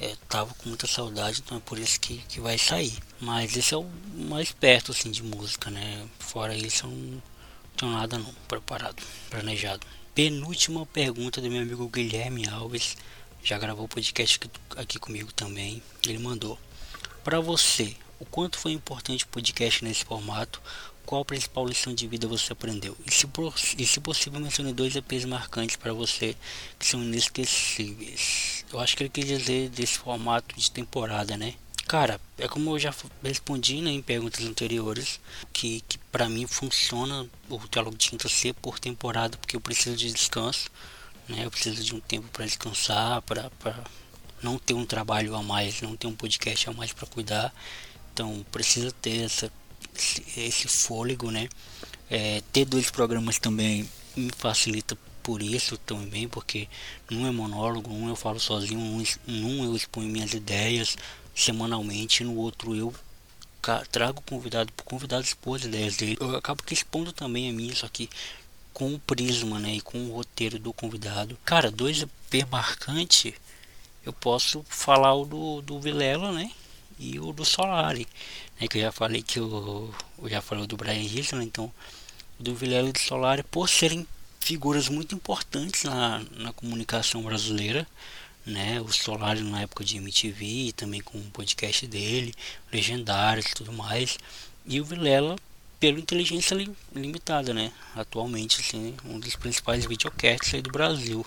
É, 0.00 0.16
tava 0.28 0.54
com 0.54 0.68
muita 0.68 0.86
saudade, 0.86 1.42
então 1.44 1.58
é 1.58 1.60
por 1.60 1.78
isso 1.78 2.00
que, 2.00 2.18
que 2.28 2.40
vai 2.40 2.56
sair. 2.56 2.96
Mas 3.20 3.54
esse 3.56 3.74
é 3.74 3.76
o 3.76 3.86
mais 4.14 4.50
perto 4.50 4.92
assim 4.92 5.10
de 5.10 5.22
música, 5.22 5.70
né? 5.70 6.06
Fora 6.18 6.56
isso 6.56 6.86
eu 6.86 6.90
não 6.90 7.22
tenho 7.76 7.92
nada 7.92 8.18
não 8.18 8.32
preparado, 8.48 9.02
planejado. 9.28 9.86
Penúltima 10.22 10.84
pergunta 10.84 11.40
do 11.40 11.50
meu 11.50 11.62
amigo 11.62 11.88
Guilherme 11.88 12.46
Alves 12.46 12.94
já 13.42 13.56
gravou 13.56 13.88
podcast 13.88 14.38
aqui 14.76 14.98
comigo 14.98 15.32
também. 15.32 15.82
Ele 16.06 16.18
mandou: 16.18 16.58
Para 17.24 17.40
você, 17.40 17.96
o 18.18 18.26
quanto 18.26 18.58
foi 18.58 18.72
importante 18.72 19.24
o 19.24 19.28
podcast 19.28 19.82
nesse 19.82 20.04
formato? 20.04 20.60
Qual 21.06 21.22
a 21.22 21.24
principal 21.24 21.66
lição 21.66 21.94
de 21.94 22.06
vida 22.06 22.28
você 22.28 22.52
aprendeu? 22.52 22.94
E 23.06 23.10
se, 23.10 23.26
e 23.78 23.86
se 23.86 23.98
possível, 23.98 24.38
mencione 24.38 24.74
dois 24.74 24.94
EPs 24.94 25.24
marcantes 25.24 25.76
para 25.76 25.94
você 25.94 26.36
que 26.78 26.84
são 26.84 27.02
inesquecíveis. 27.02 28.66
Eu 28.70 28.78
acho 28.78 28.94
que 28.94 29.04
ele 29.04 29.08
quis 29.08 29.24
dizer 29.24 29.70
desse 29.70 29.96
formato 30.00 30.54
de 30.54 30.70
temporada, 30.70 31.34
né? 31.38 31.54
Cara, 31.90 32.20
é 32.38 32.46
como 32.46 32.70
eu 32.70 32.78
já 32.78 32.94
respondi 33.20 33.80
né, 33.80 33.90
em 33.90 34.00
perguntas 34.00 34.44
anteriores, 34.44 35.18
que, 35.52 35.80
que 35.88 35.98
para 36.12 36.28
mim 36.28 36.46
funciona 36.46 37.28
o 37.48 37.58
diálogo 37.68 37.96
de 37.96 38.10
quinta 38.10 38.28
C 38.28 38.52
por 38.52 38.78
temporada, 38.78 39.36
porque 39.36 39.56
eu 39.56 39.60
preciso 39.60 39.96
de 39.96 40.12
descanso 40.12 40.70
né? 41.28 41.44
Eu 41.44 41.50
preciso 41.50 41.82
de 41.82 41.92
um 41.92 41.98
tempo 41.98 42.28
para 42.28 42.44
descansar, 42.44 43.20
para 43.22 43.50
não 44.40 44.56
ter 44.56 44.74
um 44.74 44.86
trabalho 44.86 45.34
a 45.34 45.42
mais, 45.42 45.80
não 45.80 45.96
ter 45.96 46.06
um 46.06 46.14
podcast 46.14 46.70
a 46.70 46.72
mais 46.72 46.92
para 46.92 47.08
cuidar. 47.08 47.52
Então 48.12 48.46
precisa 48.52 48.92
ter 49.02 49.24
essa, 49.24 49.50
esse 50.36 50.68
fôlego, 50.68 51.32
né? 51.32 51.48
É, 52.08 52.40
ter 52.52 52.66
dois 52.66 52.88
programas 52.88 53.40
também 53.40 53.88
me 54.16 54.30
facilita 54.36 54.96
por 55.24 55.42
isso 55.42 55.76
também, 55.78 56.28
porque 56.28 56.68
num 57.10 57.26
é 57.26 57.32
monólogo, 57.32 57.92
um 57.92 58.08
eu 58.08 58.16
falo 58.16 58.38
sozinho, 58.38 58.80
um, 58.80 59.04
num 59.26 59.64
eu 59.64 59.74
exponho 59.74 60.08
minhas 60.08 60.32
ideias 60.32 60.96
semanalmente, 61.40 62.24
no 62.24 62.36
outro 62.36 62.74
eu 62.74 62.94
trago 63.90 64.22
convidado, 64.22 64.72
convidado 64.84 65.24
expor 65.24 65.56
as 65.56 65.64
ideias 65.64 65.96
dele. 65.96 66.16
Eu 66.20 66.36
acabo 66.36 66.62
que 66.62 66.74
expondo 66.74 67.12
também 67.12 67.50
a 67.50 67.52
minha, 67.52 67.74
só 67.74 67.88
que 67.88 68.08
com 68.72 68.94
o 68.94 68.98
prisma, 68.98 69.58
né, 69.58 69.74
e 69.74 69.80
com 69.80 69.98
o 70.06 70.14
roteiro 70.14 70.58
do 70.58 70.72
convidado. 70.72 71.36
Cara, 71.44 71.70
dois 71.70 72.02
EP 72.02 72.48
marcante, 72.50 73.34
eu 74.04 74.12
posso 74.12 74.64
falar 74.68 75.14
o 75.14 75.24
do, 75.24 75.60
do 75.60 75.80
Vilela, 75.80 76.32
né, 76.32 76.50
e 76.98 77.18
o 77.18 77.32
do 77.32 77.44
Solari, 77.44 78.06
né, 78.60 78.68
que 78.68 78.78
eu 78.78 78.82
já 78.82 78.92
falei 78.92 79.22
que 79.22 79.38
eu, 79.38 79.92
eu 80.18 80.28
já 80.28 80.40
falei 80.40 80.66
do 80.66 80.76
Brian 80.76 81.02
Hilton, 81.02 81.36
né, 81.36 81.44
então 81.44 81.72
do 82.38 82.54
Vilela 82.54 82.88
e 82.88 82.92
do 82.92 82.98
Solari, 82.98 83.42
por 83.42 83.68
serem 83.68 84.06
figuras 84.40 84.88
muito 84.88 85.14
importantes 85.14 85.84
na, 85.84 86.22
na 86.36 86.52
comunicação 86.52 87.22
brasileira, 87.22 87.86
né, 88.50 88.80
o 88.80 88.92
Solari 88.92 89.42
na 89.42 89.62
época 89.62 89.84
de 89.84 89.96
MTV, 89.96 90.72
também 90.76 91.00
com 91.00 91.18
o 91.18 91.30
podcast 91.30 91.86
dele, 91.86 92.34
legendários 92.72 93.46
e 93.46 93.54
tudo 93.54 93.72
mais, 93.72 94.18
e 94.66 94.80
o 94.80 94.84
Vilela 94.84 95.36
pela 95.80 95.98
inteligência 95.98 96.54
limitada, 96.94 97.54
né? 97.54 97.72
Atualmente, 97.96 98.60
assim, 98.60 98.94
um 99.02 99.18
dos 99.18 99.34
principais 99.34 99.86
videocasts 99.86 100.52
aí 100.52 100.60
do 100.60 100.70
Brasil. 100.70 101.26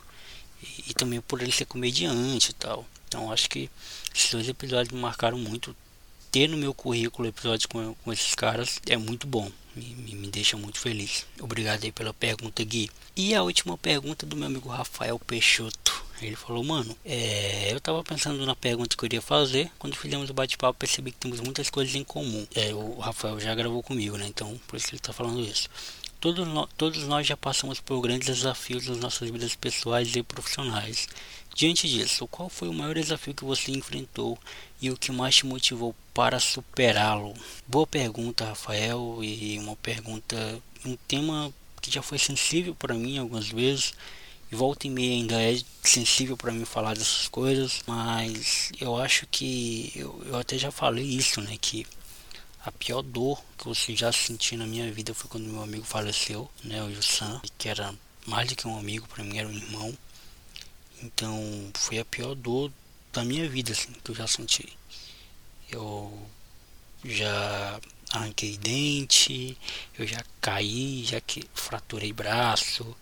E, 0.61 0.91
e, 0.91 0.93
também 0.93 1.19
por 1.19 1.41
ele 1.41 1.51
ser 1.51 1.65
comediante 1.65 2.51
e 2.51 2.53
tal. 2.53 2.85
Então 3.07 3.31
acho 3.31 3.49
que 3.49 3.69
esses 4.15 4.31
dois 4.31 4.47
episódios 4.47 4.93
me 4.93 5.01
marcaram 5.01 5.37
muito. 5.37 5.75
Ter 6.31 6.47
no 6.47 6.57
meu 6.57 6.73
currículo 6.73 7.27
episódios 7.27 7.65
com, 7.65 7.93
com 7.95 8.13
esses 8.13 8.33
caras 8.35 8.79
é 8.87 8.95
muito 8.95 9.27
bom. 9.27 9.51
Me, 9.75 9.85
me, 9.95 10.15
me 10.15 10.27
deixa 10.27 10.55
muito 10.55 10.79
feliz. 10.79 11.25
Obrigado 11.39 11.83
aí 11.83 11.91
pela 11.91 12.13
pergunta, 12.13 12.63
Gui. 12.63 12.89
E 13.15 13.33
a 13.33 13.43
última 13.43 13.77
pergunta 13.77 14.25
do 14.25 14.35
meu 14.35 14.47
amigo 14.47 14.69
Rafael 14.69 15.19
Peixoto. 15.19 15.92
Ele 16.27 16.35
falou, 16.35 16.63
mano, 16.63 16.95
é, 17.05 17.73
eu 17.73 17.79
tava 17.79 18.03
pensando 18.03 18.45
na 18.45 18.55
pergunta 18.55 18.95
que 18.95 19.03
eu 19.03 19.07
iria 19.07 19.21
fazer. 19.21 19.71
Quando 19.77 19.95
fizemos 19.95 20.29
o 20.29 20.33
bate-papo, 20.33 20.79
percebi 20.79 21.11
que 21.11 21.17
temos 21.17 21.39
muitas 21.39 21.69
coisas 21.69 21.93
em 21.95 22.03
comum. 22.03 22.47
É, 22.55 22.73
o 22.73 22.99
Rafael 22.99 23.39
já 23.39 23.53
gravou 23.53 23.83
comigo, 23.83 24.17
né? 24.17 24.25
Então, 24.27 24.59
por 24.67 24.77
isso 24.77 24.87
que 24.87 24.95
ele 24.95 25.01
tá 25.01 25.13
falando 25.13 25.41
isso. 25.41 25.69
Todos, 26.19 26.47
no, 26.47 26.65
todos 26.67 27.03
nós 27.03 27.27
já 27.27 27.35
passamos 27.35 27.81
por 27.81 27.99
grandes 27.99 28.27
desafios 28.27 28.87
nas 28.87 28.97
nossas 28.97 29.29
vidas 29.29 29.55
pessoais 29.55 30.15
e 30.15 30.23
profissionais. 30.23 31.07
Diante 31.55 31.87
disso, 31.87 32.27
qual 32.27 32.49
foi 32.49 32.67
o 32.67 32.73
maior 32.73 32.95
desafio 32.95 33.33
que 33.33 33.43
você 33.43 33.71
enfrentou 33.71 34.39
e 34.81 34.89
o 34.89 34.97
que 34.97 35.11
mais 35.11 35.35
te 35.35 35.45
motivou 35.45 35.93
para 36.13 36.39
superá-lo? 36.39 37.33
Boa 37.67 37.85
pergunta, 37.85 38.45
Rafael, 38.45 39.19
e 39.21 39.59
uma 39.59 39.75
pergunta, 39.75 40.59
um 40.85 40.95
tema 41.07 41.53
que 41.81 41.91
já 41.91 42.01
foi 42.01 42.17
sensível 42.17 42.73
para 42.73 42.95
mim 42.95 43.17
algumas 43.17 43.49
vezes 43.49 43.93
volta 44.53 44.87
e 44.87 44.89
meia 44.89 45.13
ainda 45.13 45.41
é 45.41 45.59
sensível 45.83 46.37
para 46.37 46.51
mim 46.51 46.65
falar 46.65 46.95
dessas 46.95 47.27
coisas, 47.27 47.81
mas 47.87 48.71
eu 48.79 48.97
acho 48.97 49.25
que 49.27 49.91
eu, 49.95 50.21
eu 50.25 50.35
até 50.37 50.57
já 50.57 50.71
falei 50.71 51.05
isso, 51.05 51.41
né, 51.41 51.57
que 51.59 51.85
a 52.65 52.71
pior 52.71 53.01
dor 53.01 53.43
que 53.57 53.67
eu 53.67 53.73
já 53.95 54.11
senti 54.11 54.55
na 54.55 54.65
minha 54.65 54.91
vida 54.91 55.13
foi 55.13 55.29
quando 55.29 55.49
meu 55.49 55.61
amigo 55.61 55.83
faleceu, 55.83 56.49
né, 56.63 56.81
o 56.83 56.89
Yusan, 56.89 57.41
que 57.57 57.67
era 57.67 57.93
mais 58.25 58.47
do 58.47 58.55
que 58.55 58.67
um 58.67 58.77
amigo 58.77 59.07
para 59.07 59.23
mim, 59.23 59.37
era 59.37 59.47
um 59.47 59.53
irmão. 59.53 59.97
Então, 61.01 61.69
foi 61.73 61.99
a 61.99 62.05
pior 62.05 62.35
dor 62.35 62.71
da 63.11 63.23
minha 63.25 63.47
vida 63.49 63.73
assim, 63.73 63.91
que 64.03 64.11
eu 64.11 64.15
já 64.15 64.25
senti. 64.25 64.77
Eu 65.69 66.25
já 67.03 67.79
arranquei 68.11 68.57
dente, 68.57 69.57
eu 69.97 70.07
já 70.07 70.23
caí, 70.39 71.03
já 71.03 71.19
que 71.19 71.43
fraturei 71.53 72.13
braço, 72.13 72.95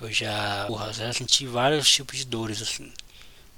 eu 0.00 0.12
já, 0.12 0.64
porra, 0.66 0.92
já 0.92 1.12
senti 1.12 1.46
vários 1.46 1.90
tipos 1.90 2.18
de 2.18 2.24
dores 2.24 2.62
assim. 2.62 2.92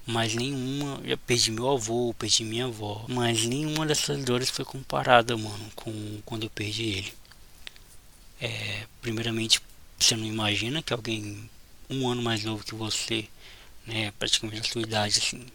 Mas 0.07 0.35
nenhuma, 0.35 1.01
já 1.07 1.17
perdi 1.17 1.51
meu 1.51 1.71
avô, 1.71 2.15
perdi 2.19 2.45
minha 2.45 2.67
avó, 2.67 3.05
mas 3.09 3.45
nenhuma 3.45 3.87
dessas 3.87 4.25
dores 4.25 4.51
foi 4.51 4.65
comparada, 4.65 5.37
mano, 5.37 5.71
com 5.77 6.21
quando 6.25 6.45
eu 6.45 6.51
perdi 6.51 6.85
ele. 6.85 7.13
É, 8.41 8.87
primeiramente, 9.03 9.61
você 9.99 10.17
não 10.17 10.25
imagina 10.25 10.83
que 10.83 10.93
alguém 10.93 11.49
um 11.89 12.09
ano 12.09 12.23
mais 12.23 12.45
novo 12.45 12.65
que 12.65 12.75
você, 12.75 13.29
né, 13.87 14.13
praticamente 14.19 14.61
a 14.61 14.65
sua 14.65 14.83
idade, 14.83 15.19
assim, 15.19 15.47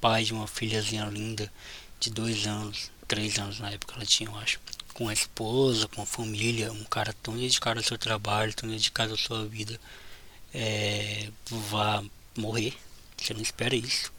pai 0.00 0.24
de 0.24 0.32
uma 0.32 0.46
filhazinha 0.46 1.04
linda 1.06 1.52
de 2.00 2.10
dois 2.10 2.46
anos, 2.46 2.90
três 3.06 3.38
anos 3.38 3.60
na 3.60 3.70
época 3.70 3.94
ela 3.96 4.06
tinha, 4.06 4.28
eu 4.28 4.36
acho, 4.36 4.60
com 4.94 5.08
a 5.08 5.12
esposa, 5.12 5.88
com 5.88 6.02
a 6.02 6.06
família, 6.06 6.72
um 6.72 6.84
cara 6.84 7.14
tão 7.22 7.36
dedicado 7.36 7.80
ao 7.80 7.84
seu 7.84 7.98
trabalho, 7.98 8.54
tão 8.54 8.68
dedicado 8.68 9.14
à 9.14 9.16
sua 9.16 9.44
vida, 9.46 9.78
é, 10.56 11.30
vá 11.50 12.02
morrer. 12.36 12.74
Você 13.16 13.34
não 13.34 13.42
espera 13.42 13.76
isso. 13.76 14.10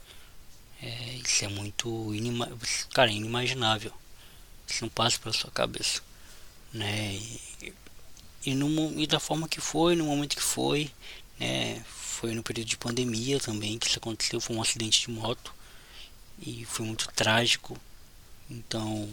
É, 0.80 1.14
isso 1.16 1.44
é 1.44 1.48
muito 1.48 2.14
inima 2.14 2.48
cara, 2.94 3.10
inimaginável. 3.10 3.92
Isso 4.68 4.84
não 4.84 4.88
passa 4.88 5.18
pela 5.18 5.34
sua 5.34 5.50
cabeça. 5.50 6.00
Né? 6.72 7.14
E, 7.14 7.74
e, 8.46 8.54
no, 8.54 9.00
e 9.00 9.06
da 9.06 9.18
forma 9.18 9.48
que 9.48 9.60
foi, 9.60 9.96
no 9.96 10.04
momento 10.04 10.36
que 10.36 10.42
foi, 10.42 10.90
né? 11.38 11.84
Foi 11.88 12.34
no 12.34 12.42
período 12.42 12.68
de 12.68 12.76
pandemia 12.76 13.38
também 13.38 13.78
que 13.78 13.86
isso 13.86 13.98
aconteceu, 13.98 14.40
foi 14.40 14.56
um 14.56 14.62
acidente 14.62 15.02
de 15.02 15.10
moto 15.10 15.54
e 16.40 16.64
foi 16.64 16.84
muito 16.84 17.08
trágico. 17.12 17.76
Então 18.50 19.08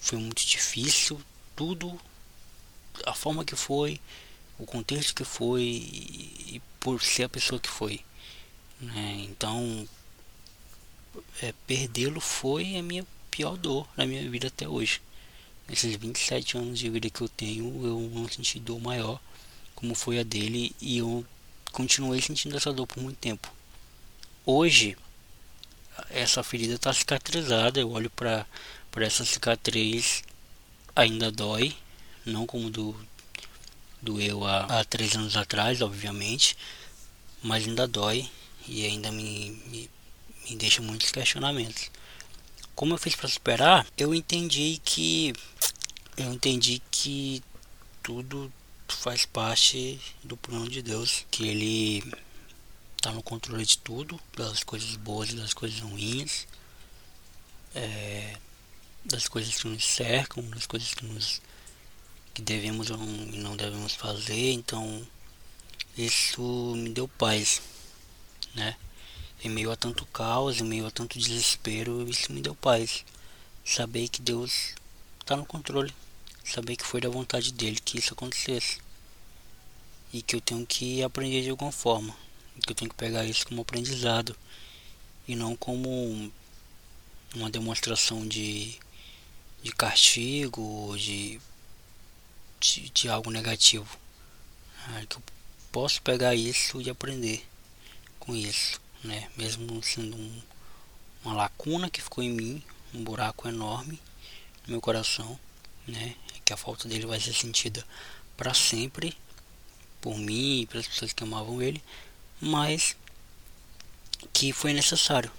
foi 0.00 0.18
muito 0.18 0.44
difícil, 0.44 1.20
tudo 1.54 2.00
a 3.06 3.14
forma 3.14 3.44
que 3.44 3.54
foi, 3.54 4.00
o 4.58 4.66
contexto 4.66 5.14
que 5.14 5.24
foi 5.24 5.62
e, 5.62 6.62
por 6.80 7.02
ser 7.02 7.24
a 7.24 7.28
pessoa 7.28 7.60
que 7.60 7.68
foi. 7.68 8.00
Né? 8.80 9.26
Então 9.28 9.88
é, 11.42 11.52
perdê-lo 11.66 12.20
foi 12.20 12.76
a 12.76 12.82
minha 12.82 13.06
pior 13.30 13.56
dor 13.56 13.88
na 13.96 14.06
minha 14.06 14.28
vida 14.28 14.48
até 14.48 14.68
hoje. 14.68 15.00
Nesses 15.68 15.96
27 15.96 16.56
anos 16.56 16.78
de 16.78 16.88
vida 16.88 17.10
que 17.10 17.20
eu 17.20 17.28
tenho, 17.28 17.86
eu 17.86 18.10
não 18.12 18.28
senti 18.28 18.58
dor 18.58 18.80
maior 18.80 19.20
como 19.74 19.94
foi 19.94 20.18
a 20.18 20.22
dele 20.22 20.74
e 20.80 20.98
eu 20.98 21.24
continuei 21.70 22.20
sentindo 22.20 22.56
essa 22.56 22.72
dor 22.72 22.86
por 22.86 23.02
muito 23.02 23.18
tempo. 23.18 23.52
Hoje, 24.44 24.96
essa 26.10 26.42
ferida 26.42 26.74
está 26.74 26.92
cicatrizada, 26.92 27.78
eu 27.78 27.90
olho 27.90 28.10
para 28.10 28.46
essa 28.96 29.24
cicatriz, 29.24 30.24
ainda 30.96 31.30
dói, 31.30 31.76
não 32.24 32.46
como 32.46 32.70
do 32.70 32.96
doeu 34.00 34.44
há, 34.44 34.80
há 34.80 34.84
três 34.84 35.14
anos 35.14 35.36
atrás, 35.36 35.80
obviamente, 35.82 36.56
mas 37.42 37.66
ainda 37.66 37.86
dói 37.86 38.28
e 38.66 38.84
ainda 38.84 39.10
me, 39.10 39.50
me, 39.66 39.90
me 40.48 40.56
deixa 40.56 40.82
muitos 40.82 41.10
questionamentos. 41.10 41.90
Como 42.74 42.94
eu 42.94 42.98
fiz 42.98 43.14
para 43.14 43.28
superar? 43.28 43.86
Eu 43.96 44.14
entendi 44.14 44.80
que 44.84 45.32
eu 46.16 46.32
entendi 46.32 46.82
que 46.90 47.42
tudo 48.02 48.52
faz 48.88 49.24
parte 49.24 50.00
do 50.22 50.36
plano 50.36 50.68
de 50.68 50.82
Deus, 50.82 51.24
que 51.30 51.46
ele 51.46 52.04
está 52.96 53.12
no 53.12 53.22
controle 53.22 53.64
de 53.64 53.78
tudo, 53.78 54.20
das 54.36 54.64
coisas 54.64 54.96
boas 54.96 55.30
e 55.30 55.36
das 55.36 55.52
coisas 55.54 55.78
ruins, 55.80 56.46
é, 57.74 58.36
das 59.04 59.28
coisas 59.28 59.54
que 59.54 59.68
nos 59.68 59.84
cercam, 59.84 60.42
das 60.50 60.66
coisas 60.66 60.94
que 60.94 61.04
nos 61.04 61.40
que 62.38 62.42
devemos 62.42 62.88
ou 62.88 62.96
não, 62.96 63.56
devemos 63.56 63.94
fazer. 63.94 64.52
Então 64.52 65.04
isso 65.96 66.40
me 66.76 66.88
deu 66.90 67.08
paz, 67.08 67.60
né? 68.54 68.76
Em 69.42 69.48
meio 69.48 69.72
a 69.72 69.76
tanto 69.76 70.06
caos, 70.06 70.60
em 70.60 70.64
meio 70.64 70.86
a 70.86 70.90
tanto 70.90 71.18
desespero, 71.18 72.08
isso 72.08 72.32
me 72.32 72.40
deu 72.40 72.54
paz. 72.54 73.04
Saber 73.64 74.08
que 74.08 74.22
Deus 74.22 74.74
está 75.20 75.36
no 75.36 75.44
controle 75.44 75.92
saber 76.44 76.76
que 76.76 76.84
foi 76.84 77.00
da 77.00 77.08
vontade 77.08 77.52
dele 77.52 77.78
que 77.84 77.98
isso 77.98 78.14
acontecesse. 78.14 78.78
E 80.12 80.22
que 80.22 80.36
eu 80.36 80.40
tenho 80.40 80.64
que 80.64 81.02
aprender 81.02 81.42
de 81.42 81.50
alguma 81.50 81.72
forma. 81.72 82.14
Que 82.64 82.70
eu 82.70 82.76
tenho 82.76 82.88
que 82.88 82.96
pegar 82.96 83.24
isso 83.24 83.46
como 83.46 83.62
aprendizado. 83.62 84.34
E 85.26 85.34
não 85.34 85.56
como 85.56 86.32
uma 87.34 87.50
demonstração 87.50 88.26
de, 88.26 88.78
de 89.62 89.72
castigo 89.72 90.62
ou 90.62 90.96
de, 90.96 91.38
de, 92.60 92.90
de 92.90 93.08
algo 93.08 93.30
negativo. 93.30 93.98
É, 94.96 95.06
que 95.06 95.16
eu 95.16 95.22
posso 95.70 96.00
pegar 96.02 96.34
isso 96.34 96.80
e 96.80 96.90
aprender 96.90 97.46
com 98.18 98.34
isso. 98.34 98.80
Né? 99.02 99.28
Mesmo 99.36 99.82
sendo 99.82 100.16
um, 100.16 100.42
uma 101.24 101.34
lacuna 101.34 101.90
que 101.90 102.02
ficou 102.02 102.22
em 102.22 102.32
mim, 102.32 102.62
um 102.94 103.02
buraco 103.02 103.48
enorme 103.48 104.00
no 104.66 104.72
meu 104.72 104.80
coração, 104.80 105.38
né? 105.86 106.14
que 106.44 106.52
a 106.52 106.56
falta 106.56 106.88
dele 106.88 107.06
vai 107.06 107.20
ser 107.20 107.34
sentida 107.34 107.84
para 108.36 108.54
sempre 108.54 109.16
por 110.00 110.16
mim 110.16 110.62
e 110.62 110.66
pelas 110.66 110.86
pessoas 110.86 111.12
que 111.12 111.22
amavam 111.22 111.60
ele, 111.60 111.82
mas 112.40 112.96
que 114.32 114.52
foi 114.52 114.72
necessário. 114.72 115.30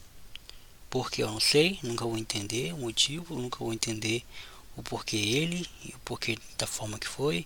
Porque 0.89 1.23
eu 1.23 1.31
não 1.31 1.39
sei, 1.39 1.79
nunca 1.83 2.05
vou 2.05 2.17
entender 2.17 2.73
o 2.73 2.77
motivo, 2.77 3.35
nunca 3.35 3.59
vou 3.59 3.73
entender 3.73 4.23
o 4.79 4.83
porquê 4.83 5.17
ele 5.17 5.67
e 5.85 5.89
o 5.89 5.99
porquê 5.99 6.37
da 6.57 6.67
forma 6.67 6.99
que 6.99 7.07
foi. 7.07 7.45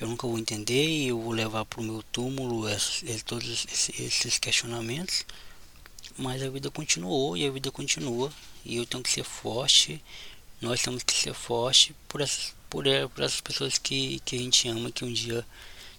Eu 0.00 0.08
nunca 0.08 0.26
vou 0.26 0.38
entender 0.38 0.86
e 0.86 1.08
eu 1.08 1.20
vou 1.20 1.32
levar 1.32 1.64
para 1.64 1.80
o 1.80 1.84
meu 1.84 2.02
túmulo 2.04 2.68
esses, 2.68 3.22
todos 3.22 3.66
esses 3.98 4.38
questionamentos. 4.38 5.24
Mas 6.16 6.42
a 6.42 6.50
vida 6.50 6.70
continuou 6.70 7.36
e 7.36 7.46
a 7.46 7.50
vida 7.50 7.70
continua 7.70 8.32
e 8.64 8.76
eu 8.76 8.86
tenho 8.86 9.02
que 9.02 9.10
ser 9.10 9.24
forte. 9.24 10.02
Nós 10.60 10.82
temos 10.82 11.02
que 11.02 11.12
ser 11.12 11.34
forte 11.34 11.94
por 12.08 12.20
essas 12.20 12.58
por, 12.68 12.86
é, 12.86 13.06
por 13.06 13.24
essas 13.24 13.40
pessoas 13.40 13.78
que, 13.78 14.20
que 14.24 14.36
a 14.36 14.38
gente 14.38 14.68
ama 14.68 14.90
que 14.90 15.04
um 15.04 15.12
dia 15.12 15.44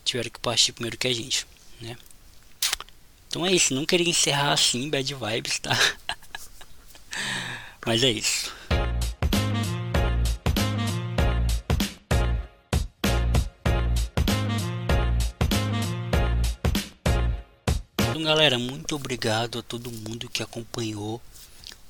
tiveram 0.04 0.30
que 0.30 0.40
partir 0.40 0.72
primeiro 0.72 0.98
que 0.98 1.08
a 1.08 1.14
gente, 1.14 1.46
né? 1.82 1.98
Então 3.28 3.46
é 3.46 3.52
isso, 3.52 3.74
não 3.74 3.86
queria 3.86 4.10
encerrar 4.10 4.54
assim, 4.54 4.90
bad 4.90 5.14
vibes, 5.14 5.60
tá? 5.60 5.72
Mas 7.86 8.04
é 8.04 8.10
isso. 8.10 8.52
Galera, 18.30 18.60
muito 18.60 18.96
obrigado 18.96 19.58
a 19.58 19.64
todo 19.64 19.92
mundo 19.92 20.30
que 20.30 20.44
acompanhou 20.44 21.20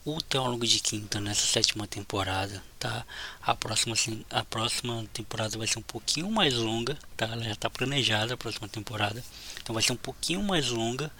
o 0.06 0.22
Teólogo 0.22 0.66
de 0.66 0.80
Quinta 0.80 1.20
nessa 1.20 1.46
sétima 1.46 1.86
temporada, 1.86 2.64
tá? 2.80 3.06
A 3.42 3.54
próxima, 3.54 3.94
a 4.30 4.46
próxima 4.46 5.06
temporada 5.12 5.58
vai 5.58 5.68
ser 5.68 5.80
um 5.80 5.82
pouquinho 5.82 6.32
mais 6.32 6.54
longa, 6.54 6.98
tá? 7.18 7.26
Ela 7.26 7.44
já 7.44 7.52
está 7.52 7.70
planejada 7.70 8.36
a 8.36 8.38
próxima 8.38 8.70
temporada, 8.70 9.22
então 9.62 9.74
vai 9.74 9.84
ser 9.84 9.92
um 9.92 9.98
pouquinho 9.98 10.42
mais 10.42 10.70
longa. 10.70 11.12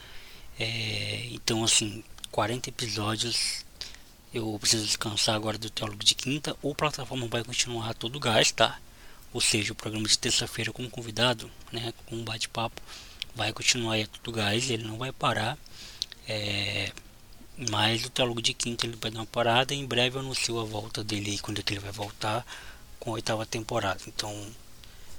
É, 0.58 1.28
então, 1.32 1.66
assim, 1.66 2.02
40 2.32 2.70
episódios. 2.70 3.66
Eu 4.34 4.58
preciso 4.58 4.86
descansar 4.86 5.36
agora 5.36 5.58
do 5.58 5.70
Teólogo 5.70 6.02
de 6.02 6.16
Quinta. 6.16 6.56
O 6.62 6.74
plataforma 6.74 7.28
vai 7.28 7.44
continuar 7.44 7.94
todo 7.94 8.22
gás, 8.22 8.54
tá? 8.54 8.80
Ou 9.34 9.42
seja, 9.42 9.74
o 9.74 9.76
programa 9.76 10.08
de 10.08 10.18
terça-feira 10.18 10.72
com 10.72 10.90
convidado, 10.90 11.52
né? 11.74 11.94
Com 12.06 12.16
um 12.16 12.24
bate-papo, 12.24 12.82
vai 13.36 13.54
continuar 13.54 13.94
aí 13.94 14.04
a 14.04 14.08
todo 14.08 14.32
gás, 14.36 14.70
ele 14.70 14.84
não 14.84 14.98
vai 14.98 15.12
parar. 15.12 15.58
É, 16.28 16.92
mas 17.70 18.06
o 18.06 18.10
Teólogo 18.10 18.42
de 18.42 18.54
Quinta 18.54 18.86
ele 18.86 18.98
vai 19.02 19.12
dar 19.12 19.20
uma 19.20 19.26
parada 19.26 19.74
e 19.74 19.78
em 19.78 19.86
breve 19.86 20.16
eu 20.18 20.22
anuncio 20.22 20.60
a 20.60 20.64
volta 20.64 21.04
dele 21.04 21.38
quando 21.40 21.60
é 21.60 21.64
que 21.64 21.74
ele 21.74 21.82
vai 21.82 21.92
voltar 21.92 22.46
com 23.00 23.12
a 23.12 23.14
oitava 23.14 23.46
temporada. 23.46 24.02
Então, 24.08 24.34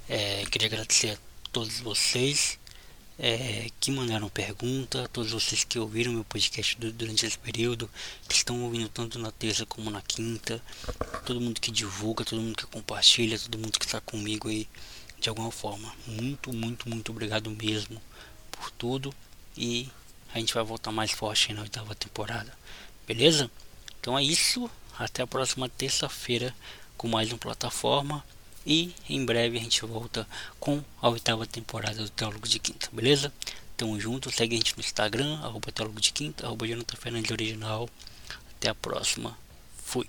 é, 0.09 0.45
queria 0.49 0.67
agradecer 0.67 1.11
a 1.11 1.17
todos 1.51 1.79
vocês 1.79 2.59
é, 3.19 3.69
que 3.79 3.91
mandaram 3.91 4.27
pergunta, 4.29 5.07
todos 5.13 5.31
vocês 5.31 5.63
que 5.63 5.77
ouviram 5.77 6.11
meu 6.11 6.23
podcast 6.23 6.75
durante 6.75 7.25
esse 7.25 7.37
período, 7.37 7.87
que 8.27 8.33
estão 8.33 8.63
ouvindo 8.63 8.89
tanto 8.89 9.19
na 9.19 9.31
terça 9.31 9.63
como 9.63 9.91
na 9.91 10.01
quinta, 10.01 10.59
todo 11.23 11.39
mundo 11.39 11.61
que 11.61 11.69
divulga, 11.69 12.25
todo 12.25 12.41
mundo 12.41 12.57
que 12.57 12.65
compartilha, 12.65 13.37
todo 13.37 13.59
mundo 13.59 13.77
que 13.77 13.85
está 13.85 14.01
comigo 14.01 14.49
aí 14.49 14.67
de 15.21 15.29
alguma 15.29 15.51
forma. 15.51 15.93
Muito, 16.07 16.51
muito, 16.51 16.89
muito 16.89 17.11
obrigado 17.11 17.49
mesmo 17.51 18.01
por 18.51 18.71
tudo 18.71 19.13
e 19.55 19.87
a 20.33 20.39
gente 20.39 20.53
vai 20.53 20.63
voltar 20.63 20.91
mais 20.91 21.11
forte 21.11 21.53
na 21.53 21.61
oitava 21.61 21.93
temporada. 21.95 22.51
Beleza? 23.07 23.49
Então 23.99 24.17
é 24.17 24.23
isso. 24.23 24.69
Até 24.97 25.23
a 25.23 25.27
próxima 25.27 25.69
terça-feira 25.69 26.53
com 26.97 27.07
mais 27.07 27.31
uma 27.31 27.37
plataforma. 27.37 28.23
E 28.65 28.93
em 29.09 29.25
breve 29.25 29.57
a 29.57 29.61
gente 29.61 29.83
volta 29.85 30.27
com 30.59 30.83
a 31.01 31.09
oitava 31.09 31.45
temporada 31.47 32.03
do 32.03 32.09
Teólogo 32.09 32.47
de 32.47 32.59
Quinta, 32.59 32.89
beleza? 32.91 33.33
Tamo 33.75 33.99
junto, 33.99 34.29
segue 34.31 34.53
a 34.53 34.57
gente 34.57 34.77
no 34.77 34.83
Instagram, 34.83 35.39
arroba 35.39 35.71
Teólogo 35.71 35.99
de 35.99 36.11
Quinta, 36.11 36.45
arroba 36.45 36.67
Jonathan 36.67 36.97
Fernandes 36.97 37.31
Original. 37.31 37.89
Até 38.55 38.69
a 38.69 38.75
próxima. 38.75 39.35
Fui. 39.83 40.07